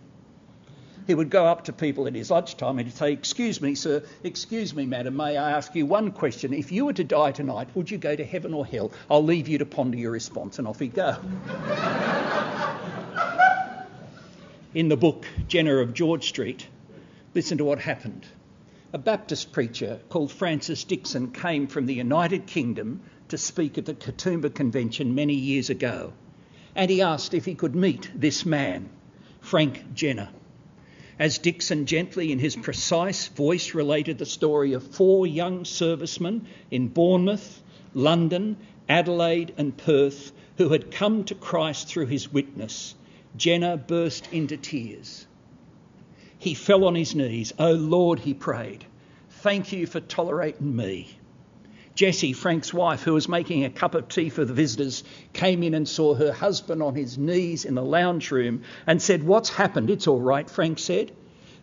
He 1.08 1.15
would 1.15 1.30
go 1.30 1.46
up 1.46 1.63
to 1.63 1.74
people 1.74 2.06
at 2.06 2.15
his 2.15 2.30
lunchtime 2.30 2.78
and 2.78 2.86
he'd 2.86 2.98
say, 2.98 3.13
Excuse 3.13 3.62
me, 3.62 3.76
sir, 3.76 4.04
excuse 4.26 4.76
me, 4.76 4.86
madam, 4.86 5.15
may 5.15 5.38
I 5.38 5.52
ask 5.52 5.74
you 5.74 5.86
one 5.86 6.12
question? 6.12 6.54
If 6.54 6.70
you 6.70 6.86
were 6.86 6.93
to 6.93 7.04
die 7.06 7.32
tonight, 7.32 7.70
would 7.76 7.89
you 7.89 7.98
go 7.98 8.13
to 8.13 8.26
heaven 8.26 8.54
or 8.54 8.65
hell? 8.65 8.91
I'll 9.10 9.24
leave 9.24 9.48
you 9.48 9.58
to 9.60 9.65
ponder 9.65 9.98
your 9.98 10.12
response, 10.12 10.60
and 10.60 10.67
off 10.67 10.80
he'd 10.80 10.93
go. 10.93 11.15
in 14.74 14.89
the 14.89 14.98
book 14.98 15.26
Jenner 15.48 15.80
of 15.80 15.93
George 15.93 16.28
Street, 16.28 16.67
listen 17.34 17.58
to 17.60 17.63
what 17.63 17.80
happened. 17.80 18.26
A 18.91 18.98
Baptist 18.98 19.54
preacher 19.54 20.02
called 20.10 20.30
Francis 20.30 20.84
Dixon 20.84 21.32
came 21.32 21.67
from 21.67 21.86
the 21.86 21.93
United 21.93 22.48
Kingdom 22.48 23.00
to 23.30 23.38
speak 23.38 23.78
at 23.78 23.86
the 23.86 23.93
Katoomba 23.93 24.54
Convention 24.54 25.15
many 25.15 25.36
years 25.36 25.70
ago, 25.70 26.12
and 26.76 26.91
he 26.91 27.02
asked 27.02 27.34
if 27.34 27.46
he 27.46 27.56
could 27.56 27.76
meet 27.76 28.12
this 28.13 28.46
man, 28.46 28.89
Frank 29.39 29.93
Jenner. 29.93 30.28
As 31.19 31.39
Dixon 31.39 31.86
gently, 31.86 32.32
in 32.32 32.39
his 32.39 32.56
precise 32.56 33.27
voice, 33.27 33.73
related 33.73 34.17
the 34.17 34.25
story 34.25 34.73
of 34.73 34.84
four 34.84 35.25
young 35.25 35.65
servicemen 35.65 36.45
in 36.69 36.89
Bournemouth, 36.89 37.62
London, 37.93 38.58
Adelaide, 38.88 39.53
and 39.58 39.75
Perth 39.75 40.32
who 40.58 40.69
had 40.69 40.91
come 40.91 41.23
to 41.23 41.36
Christ 41.36 41.88
through 41.88 42.08
his 42.08 42.32
witness, 42.32 42.95
Jenner 43.36 43.77
burst 43.77 44.27
into 44.32 44.58
tears. 44.58 45.25
He 46.39 46.53
fell 46.53 46.84
on 46.86 46.95
his 46.95 47.15
knees. 47.15 47.53
Oh 47.58 47.73
Lord, 47.73 48.19
he 48.19 48.34
prayed, 48.34 48.86
thank 49.30 49.71
you 49.71 49.88
for 49.88 49.99
tolerating 49.99 50.75
me. 50.75 51.16
Jessie, 51.97 52.33
Frank's 52.33 52.71
wife, 52.71 53.01
who 53.01 53.15
was 53.15 53.27
making 53.27 53.65
a 53.65 53.71
cup 53.71 53.95
of 53.95 54.07
tea 54.07 54.29
for 54.29 54.45
the 54.45 54.53
visitors, 54.53 55.03
came 55.33 55.63
in 55.63 55.73
and 55.73 55.89
saw 55.89 56.13
her 56.13 56.31
husband 56.31 56.83
on 56.83 56.93
his 56.93 57.17
knees 57.17 57.65
in 57.65 57.73
the 57.73 57.83
lounge 57.83 58.29
room 58.29 58.62
and 58.86 59.01
said, 59.01 59.23
What's 59.23 59.49
happened? 59.49 59.89
It's 59.89 60.05
all 60.05 60.21
right, 60.21 60.47
Frank 60.47 60.77
said. 60.77 61.12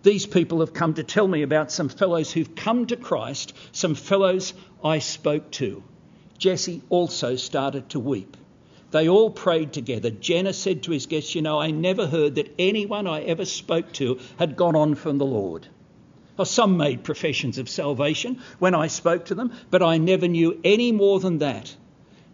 These 0.02 0.26
people 0.26 0.58
have 0.58 0.74
come 0.74 0.94
to 0.94 1.04
tell 1.04 1.28
me 1.28 1.42
about 1.42 1.70
some 1.70 1.88
fellows 1.88 2.32
who've 2.32 2.56
come 2.56 2.86
to 2.86 2.96
Christ, 2.96 3.54
some 3.70 3.94
fellows 3.94 4.54
I 4.82 4.98
spoke 4.98 5.52
to. 5.52 5.84
Jessie 6.36 6.82
also 6.88 7.36
started 7.36 7.90
to 7.90 8.00
weep. 8.00 8.36
They 8.90 9.08
all 9.08 9.30
prayed 9.30 9.72
together. 9.72 10.10
Jenner 10.10 10.52
said 10.52 10.82
to 10.82 10.90
his 10.90 11.06
guests, 11.06 11.36
You 11.36 11.42
know, 11.42 11.60
I 11.60 11.70
never 11.70 12.08
heard 12.08 12.34
that 12.34 12.52
anyone 12.58 13.06
I 13.06 13.22
ever 13.22 13.44
spoke 13.44 13.92
to 13.92 14.18
had 14.36 14.56
gone 14.56 14.74
on 14.74 14.96
from 14.96 15.18
the 15.18 15.26
Lord. 15.26 15.68
Well, 16.36 16.44
some 16.44 16.76
made 16.76 17.04
professions 17.04 17.58
of 17.58 17.68
salvation 17.68 18.42
when 18.58 18.74
I 18.74 18.88
spoke 18.88 19.26
to 19.26 19.36
them, 19.36 19.52
but 19.70 19.82
I 19.82 19.98
never 19.98 20.26
knew 20.26 20.60
any 20.64 20.90
more 20.90 21.20
than 21.20 21.38
that. 21.38 21.76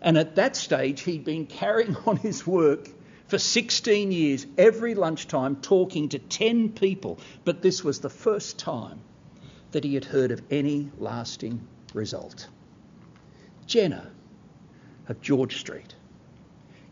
And 0.01 0.17
at 0.17 0.37
that 0.37 0.57
stage, 0.57 1.03
he'd 1.03 1.25
been 1.25 1.45
carrying 1.47 1.97
on 2.07 2.17
his 2.17 2.47
work 2.47 2.89
for 3.29 3.39
16 3.39 4.11
years, 4.11 4.47
every 4.57 4.95
lunchtime, 4.95 5.57
talking 5.57 6.09
to 6.09 6.19
10 6.19 6.71
people. 6.71 7.19
But 7.45 7.61
this 7.61 7.85
was 7.85 8.01
the 8.01 8.09
first 8.09 8.59
time 8.59 9.01
that 9.73 9.85
he 9.85 9.95
had 9.95 10.07
heard 10.07 10.31
of 10.31 10.43
any 10.51 10.91
lasting 10.99 11.61
result. 11.93 12.49
Jenner 13.67 14.11
of 15.09 15.21
George 15.21 15.59
Street, 15.59 15.95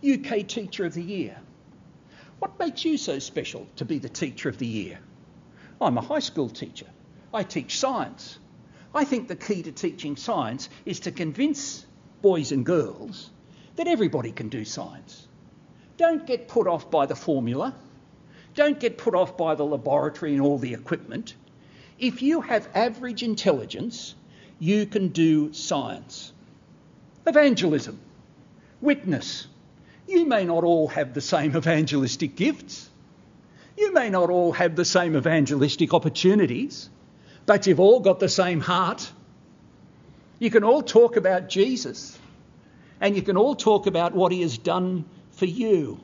UK 0.07 0.47
Teacher 0.47 0.85
of 0.85 0.93
the 0.93 1.03
Year. 1.03 1.39
What 2.39 2.59
makes 2.59 2.85
you 2.85 2.99
so 2.99 3.19
special 3.19 3.67
to 3.77 3.85
be 3.85 3.99
the 3.99 4.11
Teacher 4.11 4.49
of 4.51 4.59
the 4.59 4.67
Year? 4.67 4.99
I'm 5.81 5.97
a 5.97 6.03
high 6.03 6.21
school 6.21 6.51
teacher. 6.51 6.87
I 7.33 7.43
teach 7.43 7.79
science. 7.79 8.39
I 8.95 9.05
think 9.05 9.29
the 9.29 9.37
key 9.37 9.63
to 9.63 9.73
teaching 9.73 10.17
science 10.17 10.69
is 10.87 11.01
to 11.01 11.13
convince 11.13 11.85
boys 12.23 12.53
and 12.53 12.65
girls 12.65 13.31
that 13.77 13.87
everybody 13.87 14.33
can 14.33 14.49
do 14.49 14.65
science. 14.65 15.27
Don't 15.99 16.27
get 16.27 16.49
put 16.49 16.67
off 16.67 16.91
by 16.91 17.07
the 17.07 17.15
formula. 17.15 17.75
Don't 18.55 18.81
get 18.81 18.99
put 18.99 19.15
off 19.15 19.37
by 19.37 19.55
the 19.55 19.65
laboratory 19.65 20.33
and 20.33 20.41
all 20.41 20.59
the 20.59 20.75
equipment. 20.75 21.35
If 21.99 22.23
you 22.23 22.41
have 22.41 22.69
average 22.75 23.23
intelligence, 23.23 24.15
you 24.59 24.87
can 24.87 25.09
do 25.09 25.53
science. 25.53 26.33
Evangelism, 27.27 28.01
witness. 28.81 29.47
You 30.07 30.25
may 30.25 30.45
not 30.45 30.65
all 30.65 30.89
have 30.89 31.13
the 31.13 31.21
same 31.21 31.55
evangelistic 31.55 32.37
gifts. 32.37 32.89
You 33.77 33.93
may 33.93 34.09
not 34.09 34.31
all 34.31 34.53
have 34.53 34.77
the 34.77 34.85
same 34.85 35.15
evangelistic 35.15 35.93
opportunities 35.93 36.89
but 37.49 37.67
you've 37.67 37.81
all 37.81 38.01
got 38.01 38.21
the 38.21 38.29
same 38.29 38.61
heart. 38.61 39.11
You 40.39 40.51
can 40.51 40.65
all 40.65 40.83
talk 40.83 41.17
about 41.17 41.49
Jesus 41.49 42.19
and 43.01 43.17
you 43.17 43.23
can 43.23 43.39
all 43.39 43.55
talk 43.55 43.87
about 43.87 44.15
what 44.15 44.33
he 44.33 44.43
has 44.43 44.59
done 44.59 45.07
for 45.31 45.47
you. 45.47 45.99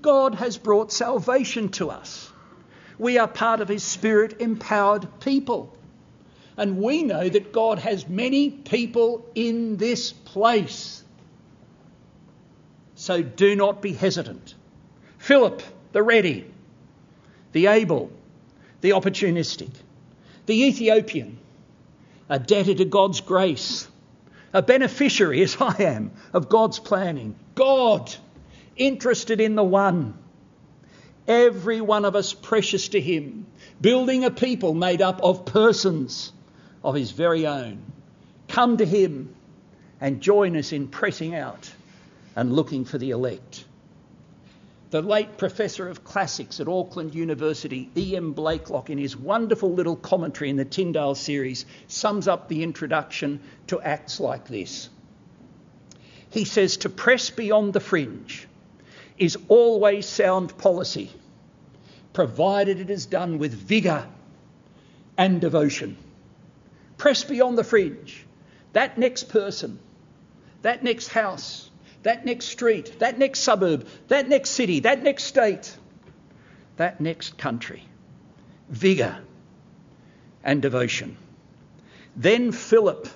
God 0.00 0.36
has 0.36 0.56
brought 0.56 0.92
salvation 0.92 1.70
to 1.70 1.90
us. 1.90 2.30
We 2.96 3.18
are 3.18 3.26
part 3.26 3.60
of 3.60 3.68
his 3.68 3.82
spirit 3.82 4.40
empowered 4.40 5.18
people. 5.18 5.76
And 6.56 6.78
we 6.78 7.02
know 7.02 7.28
that 7.28 7.52
God 7.52 7.80
has 7.80 8.08
many 8.08 8.50
people 8.50 9.28
in 9.34 9.78
this 9.78 10.12
place. 10.12 11.02
So 12.94 13.20
do 13.20 13.56
not 13.56 13.82
be 13.82 13.94
hesitant. 13.94 14.54
Philip, 15.18 15.60
the 15.90 16.04
ready, 16.04 16.48
the 17.50 17.66
able, 17.66 18.12
the 18.80 18.90
opportunistic 18.90 19.70
the 20.48 20.64
Ethiopian, 20.64 21.38
a 22.28 22.38
debtor 22.38 22.74
to 22.74 22.84
God's 22.86 23.20
grace, 23.20 23.86
a 24.52 24.62
beneficiary, 24.62 25.42
as 25.48 25.56
I 25.60 25.82
am, 25.82 26.10
of 26.32 26.48
God's 26.48 26.78
planning. 26.78 27.36
God, 27.54 28.12
interested 28.76 29.40
in 29.40 29.54
the 29.54 29.62
one. 29.62 30.14
Every 31.28 31.82
one 31.82 32.06
of 32.06 32.16
us 32.16 32.32
precious 32.32 32.88
to 32.88 33.00
Him, 33.00 33.46
building 33.78 34.24
a 34.24 34.30
people 34.30 34.72
made 34.72 35.02
up 35.02 35.20
of 35.22 35.44
persons 35.44 36.32
of 36.82 36.94
His 36.94 37.10
very 37.10 37.46
own. 37.46 37.82
Come 38.48 38.78
to 38.78 38.86
Him 38.86 39.34
and 40.00 40.22
join 40.22 40.56
us 40.56 40.72
in 40.72 40.88
pressing 40.88 41.34
out 41.34 41.70
and 42.34 42.54
looking 42.54 42.86
for 42.86 42.96
the 42.96 43.10
elect. 43.10 43.64
The 44.90 45.02
late 45.02 45.36
professor 45.36 45.88
of 45.88 46.02
classics 46.02 46.60
at 46.60 46.68
Auckland 46.68 47.14
University, 47.14 47.90
E.M. 47.94 48.32
Blaiklock, 48.32 48.88
in 48.88 48.96
his 48.96 49.16
wonderful 49.16 49.72
little 49.72 49.96
commentary 49.96 50.48
in 50.48 50.56
the 50.56 50.64
Tyndale 50.64 51.14
series, 51.14 51.66
sums 51.88 52.26
up 52.26 52.48
the 52.48 52.62
introduction 52.62 53.40
to 53.66 53.82
acts 53.82 54.18
like 54.18 54.48
this. 54.48 54.88
He 56.30 56.44
says, 56.44 56.78
To 56.78 56.88
press 56.88 57.28
beyond 57.28 57.74
the 57.74 57.80
fringe 57.80 58.48
is 59.18 59.36
always 59.48 60.06
sound 60.06 60.56
policy, 60.56 61.10
provided 62.14 62.80
it 62.80 62.88
is 62.88 63.04
done 63.04 63.38
with 63.38 63.52
vigour 63.52 64.06
and 65.18 65.40
devotion. 65.40 65.98
Press 66.96 67.24
beyond 67.24 67.58
the 67.58 67.64
fringe. 67.64 68.24
That 68.72 68.96
next 68.96 69.28
person, 69.28 69.78
that 70.62 70.82
next 70.82 71.08
house, 71.08 71.67
that 72.02 72.24
next 72.24 72.46
street, 72.46 72.98
that 73.00 73.18
next 73.18 73.40
suburb, 73.40 73.86
that 74.08 74.28
next 74.28 74.50
city, 74.50 74.80
that 74.80 75.02
next 75.02 75.24
state, 75.24 75.76
that 76.76 77.00
next 77.00 77.38
country. 77.38 77.82
Vigour 78.68 79.18
and 80.44 80.62
devotion. 80.62 81.16
Then 82.16 82.52
Philip 82.52 83.08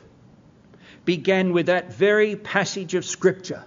began 1.04 1.52
with 1.52 1.66
that 1.66 1.92
very 1.92 2.36
passage 2.36 2.94
of 2.94 3.04
Scripture 3.04 3.64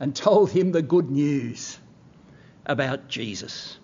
and 0.00 0.14
told 0.14 0.50
him 0.50 0.72
the 0.72 0.82
good 0.82 1.10
news 1.10 1.78
about 2.66 3.08
Jesus. 3.08 3.78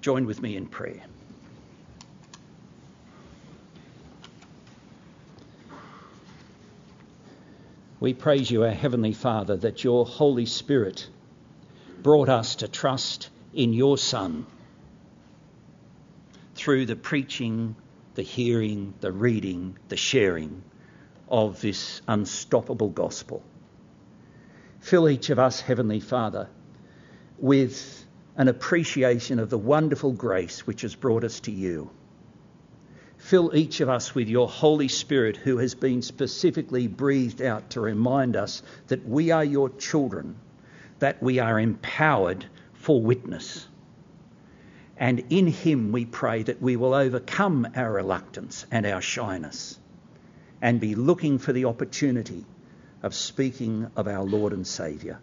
Join 0.00 0.26
with 0.26 0.40
me 0.40 0.56
in 0.56 0.66
prayer. 0.66 1.02
We 7.98 8.12
praise 8.12 8.50
you, 8.50 8.64
our 8.64 8.70
Heavenly 8.70 9.14
Father, 9.14 9.56
that 9.56 9.82
your 9.82 10.04
Holy 10.04 10.44
Spirit 10.44 11.08
brought 12.02 12.28
us 12.28 12.56
to 12.56 12.68
trust 12.68 13.30
in 13.54 13.72
your 13.72 13.96
Son 13.96 14.44
through 16.54 16.84
the 16.86 16.96
preaching, 16.96 17.74
the 18.14 18.22
hearing, 18.22 18.92
the 19.00 19.12
reading, 19.12 19.78
the 19.88 19.96
sharing 19.96 20.62
of 21.30 21.62
this 21.62 22.02
unstoppable 22.06 22.90
gospel. 22.90 23.42
Fill 24.80 25.08
each 25.08 25.30
of 25.30 25.38
us, 25.38 25.62
Heavenly 25.62 26.00
Father, 26.00 26.48
with 27.38 28.04
an 28.36 28.48
appreciation 28.48 29.38
of 29.38 29.48
the 29.48 29.58
wonderful 29.58 30.12
grace 30.12 30.66
which 30.66 30.82
has 30.82 30.94
brought 30.94 31.24
us 31.24 31.40
to 31.40 31.50
you. 31.50 31.90
Fill 33.26 33.56
each 33.56 33.80
of 33.80 33.88
us 33.88 34.14
with 34.14 34.28
your 34.28 34.48
Holy 34.48 34.86
Spirit, 34.86 35.36
who 35.36 35.58
has 35.58 35.74
been 35.74 36.00
specifically 36.00 36.86
breathed 36.86 37.42
out 37.42 37.70
to 37.70 37.80
remind 37.80 38.36
us 38.36 38.62
that 38.86 39.04
we 39.04 39.32
are 39.32 39.44
your 39.44 39.68
children, 39.68 40.36
that 41.00 41.20
we 41.20 41.40
are 41.40 41.58
empowered 41.58 42.46
for 42.74 43.02
witness. 43.02 43.66
And 44.96 45.24
in 45.28 45.48
him 45.48 45.90
we 45.90 46.04
pray 46.04 46.44
that 46.44 46.62
we 46.62 46.76
will 46.76 46.94
overcome 46.94 47.66
our 47.74 47.92
reluctance 47.92 48.64
and 48.70 48.86
our 48.86 49.02
shyness 49.02 49.76
and 50.62 50.78
be 50.78 50.94
looking 50.94 51.38
for 51.38 51.52
the 51.52 51.64
opportunity 51.64 52.46
of 53.02 53.12
speaking 53.12 53.90
of 53.96 54.06
our 54.06 54.22
Lord 54.22 54.52
and 54.52 54.64
Saviour. 54.64 55.18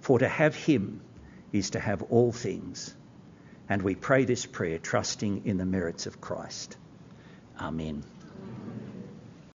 For 0.00 0.18
to 0.18 0.26
have 0.26 0.56
him 0.56 1.00
is 1.52 1.70
to 1.70 1.78
have 1.78 2.02
all 2.10 2.32
things. 2.32 2.92
And 3.68 3.82
we 3.82 3.94
pray 3.94 4.24
this 4.24 4.46
prayer 4.46 4.78
trusting 4.78 5.42
in 5.44 5.58
the 5.58 5.64
merits 5.64 6.06
of 6.06 6.20
Christ. 6.20 6.76
Amen. 7.60 8.17